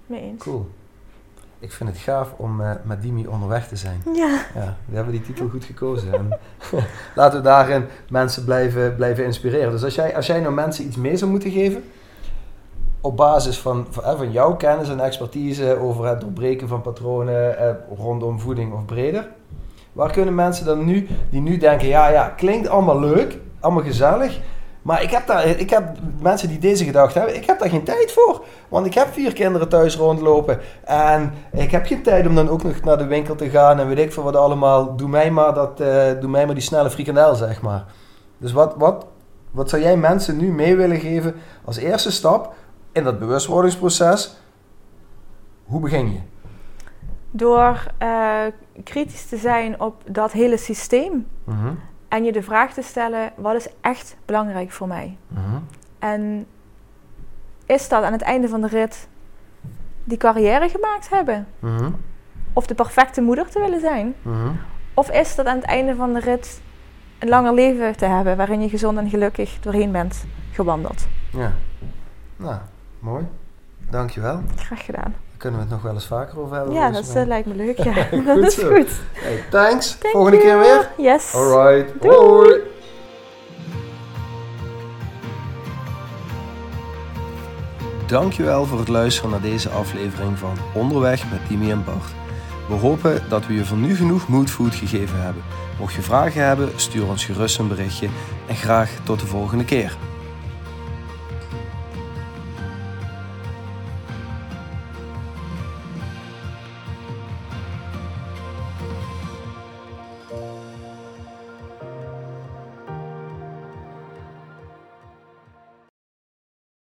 Mee 0.05 0.21
eens. 0.21 0.43
cool. 0.43 0.69
Ik 1.63 1.71
vind 1.71 1.89
het 1.89 1.97
gaaf 1.97 2.33
om 2.37 2.61
eh, 2.61 2.71
met 2.83 3.01
Dimi 3.01 3.27
onderweg 3.27 3.67
te 3.67 3.75
zijn. 3.75 4.01
Ja. 4.13 4.45
Ja, 4.55 4.77
we 4.85 4.95
hebben 4.95 5.13
die 5.13 5.21
titel 5.21 5.49
goed 5.49 5.65
gekozen. 5.65 6.13
En 6.13 6.39
laten 7.15 7.37
we 7.37 7.43
daarin 7.43 7.85
mensen 8.09 8.43
blijven, 8.43 8.95
blijven 8.95 9.25
inspireren. 9.25 9.71
Dus 9.71 9.83
als 9.83 9.95
jij, 9.95 10.15
als 10.15 10.27
jij 10.27 10.39
nou 10.39 10.53
mensen 10.53 10.85
iets 10.85 10.95
mee 10.95 11.17
zou 11.17 11.31
moeten 11.31 11.51
geven, 11.51 11.83
op 13.01 13.17
basis 13.17 13.59
van, 13.59 13.87
van, 13.89 14.03
eh, 14.03 14.17
van 14.17 14.31
jouw 14.31 14.55
kennis 14.55 14.89
en 14.89 14.99
expertise 14.99 15.79
over 15.79 16.07
het 16.07 16.21
doorbreken 16.21 16.67
van 16.67 16.81
patronen 16.81 17.57
eh, 17.57 17.75
rondom 17.97 18.39
voeding 18.39 18.73
of 18.73 18.85
breder, 18.85 19.27
waar 19.91 20.11
kunnen 20.11 20.35
mensen 20.35 20.65
dan 20.65 20.85
nu, 20.85 21.07
die 21.29 21.41
nu 21.41 21.57
denken, 21.57 21.87
ja, 21.87 22.07
ja, 22.07 22.27
klinkt 22.27 22.67
allemaal 22.67 22.99
leuk, 22.99 23.37
allemaal 23.59 23.83
gezellig, 23.83 24.39
maar 24.83 25.03
ik 25.03 25.11
heb, 25.11 25.27
daar, 25.27 25.45
ik 25.45 25.69
heb 25.69 25.97
mensen 26.21 26.47
die 26.47 26.59
deze 26.59 26.83
gedachte 26.85 27.17
hebben, 27.17 27.37
ik 27.37 27.45
heb 27.45 27.59
daar 27.59 27.69
geen 27.69 27.83
tijd 27.83 28.11
voor. 28.11 28.43
Want 28.69 28.85
ik 28.85 28.93
heb 28.93 29.13
vier 29.13 29.33
kinderen 29.33 29.69
thuis 29.69 29.95
rondlopen. 29.95 30.59
En 30.83 31.33
ik 31.51 31.71
heb 31.71 31.85
geen 31.85 32.03
tijd 32.03 32.27
om 32.27 32.35
dan 32.35 32.49
ook 32.49 32.63
nog 32.63 32.81
naar 32.81 32.97
de 32.97 33.05
winkel 33.05 33.35
te 33.35 33.49
gaan 33.49 33.79
en 33.79 33.87
weet 33.87 33.99
ik 33.99 34.13
veel 34.13 34.23
wat 34.23 34.35
allemaal. 34.35 34.95
Doe 34.95 35.09
mij 35.09 35.31
maar, 35.31 35.53
dat, 35.53 35.79
eh, 35.79 36.19
doe 36.19 36.29
mij 36.29 36.45
maar 36.45 36.55
die 36.55 36.63
snelle 36.63 36.89
frikandel, 36.89 37.35
zeg 37.35 37.61
maar. 37.61 37.85
Dus 38.37 38.51
wat, 38.51 38.73
wat, 38.77 39.05
wat 39.51 39.69
zou 39.69 39.81
jij 39.81 39.97
mensen 39.97 40.37
nu 40.37 40.51
mee 40.51 40.75
willen 40.75 40.99
geven 40.99 41.35
als 41.65 41.77
eerste 41.77 42.11
stap 42.11 42.53
in 42.91 43.03
dat 43.03 43.19
bewustwordingsproces? 43.19 44.37
Hoe 45.63 45.79
begin 45.79 46.11
je? 46.11 46.19
Door 47.31 47.83
eh, 47.97 48.41
kritisch 48.83 49.25
te 49.25 49.37
zijn 49.37 49.81
op 49.81 49.95
dat 50.05 50.31
hele 50.31 50.57
systeem 50.57 51.27
Mhm, 51.43 51.73
en 52.13 52.23
je 52.23 52.31
de 52.31 52.41
vraag 52.43 52.73
te 52.73 52.81
stellen: 52.81 53.31
wat 53.35 53.55
is 53.55 53.67
echt 53.81 54.15
belangrijk 54.25 54.71
voor 54.71 54.87
mij? 54.87 55.17
mhm, 55.27 55.57
En 55.99 56.45
is 57.65 57.89
dat 57.89 58.03
aan 58.03 58.11
het 58.11 58.21
einde 58.21 58.47
van 58.47 58.61
de 58.61 58.67
rit 58.67 59.07
die 60.03 60.17
carrière 60.17 60.69
gemaakt 60.69 61.09
hebben? 61.09 61.47
mhm, 61.59 61.91
Of 62.53 62.65
de 62.67 62.75
perfecte 62.75 63.21
moeder 63.21 63.49
te 63.49 63.59
willen 63.59 63.79
zijn? 63.79 64.13
mhm. 64.21 64.51
Of 64.93 65.09
is 65.11 65.35
dat 65.35 65.45
aan 65.45 65.55
het 65.55 65.65
einde 65.65 65.95
van 65.95 66.13
de 66.13 66.19
rit 66.19 66.61
een 67.19 67.29
langer 67.29 67.53
leven 67.53 67.97
te 67.97 68.05
hebben 68.05 68.37
waarin 68.37 68.61
je 68.61 68.69
gezond 68.69 68.97
en 68.97 69.09
gelukkig 69.09 69.59
doorheen 69.59 69.91
bent 69.91 70.25
gewandeld? 70.51 71.07
Ja. 71.31 71.51
Nou, 72.35 72.57
mooi. 72.99 73.25
Dankjewel. 73.89 74.41
Graag 74.55 74.85
gedaan. 74.85 75.15
Kunnen 75.43 75.61
we 75.61 75.65
het 75.65 75.75
nog 75.75 75.83
wel 75.83 75.93
eens 75.93 76.05
vaker 76.05 76.39
over 76.39 76.55
hebben. 76.55 76.73
Ja, 76.73 76.91
dat 76.91 77.15
eh, 77.15 77.25
lijkt 77.25 77.47
me 77.47 77.55
leuk. 77.55 77.83
Ja, 77.83 77.93
Goed 77.93 78.25
dat 78.35 78.37
is 78.37 78.55
zo. 78.55 78.73
goed. 78.75 78.89
Hey, 79.13 79.43
thanks. 79.49 79.97
Thank 79.97 80.13
Volgende 80.13 80.37
keer 80.37 80.59
weer. 80.59 80.91
Yes. 80.97 81.33
Alright. 81.35 82.01
Doei. 82.01 82.15
Hoi. 82.15 82.61
Dankjewel 88.07 88.65
voor 88.65 88.79
het 88.79 88.87
luisteren 88.87 89.29
naar 89.29 89.41
deze 89.41 89.69
aflevering 89.69 90.37
van 90.37 90.57
Onderweg 90.73 91.31
met 91.31 91.47
Timmy 91.47 91.71
en 91.71 91.83
Bart. 91.83 92.13
We 92.67 92.73
hopen 92.73 93.21
dat 93.29 93.47
we 93.47 93.53
je 93.53 93.65
voor 93.65 93.77
nu 93.77 93.95
genoeg 93.95 94.27
moodfood 94.27 94.75
gegeven 94.75 95.21
hebben. 95.21 95.43
Mocht 95.79 95.93
je 95.93 96.01
vragen 96.01 96.45
hebben, 96.45 96.69
stuur 96.75 97.07
ons 97.07 97.25
gerust 97.25 97.59
een 97.59 97.67
berichtje 97.67 98.07
en 98.47 98.55
graag 98.55 98.91
tot 99.03 99.19
de 99.19 99.25
volgende 99.25 99.65
keer. 99.65 99.97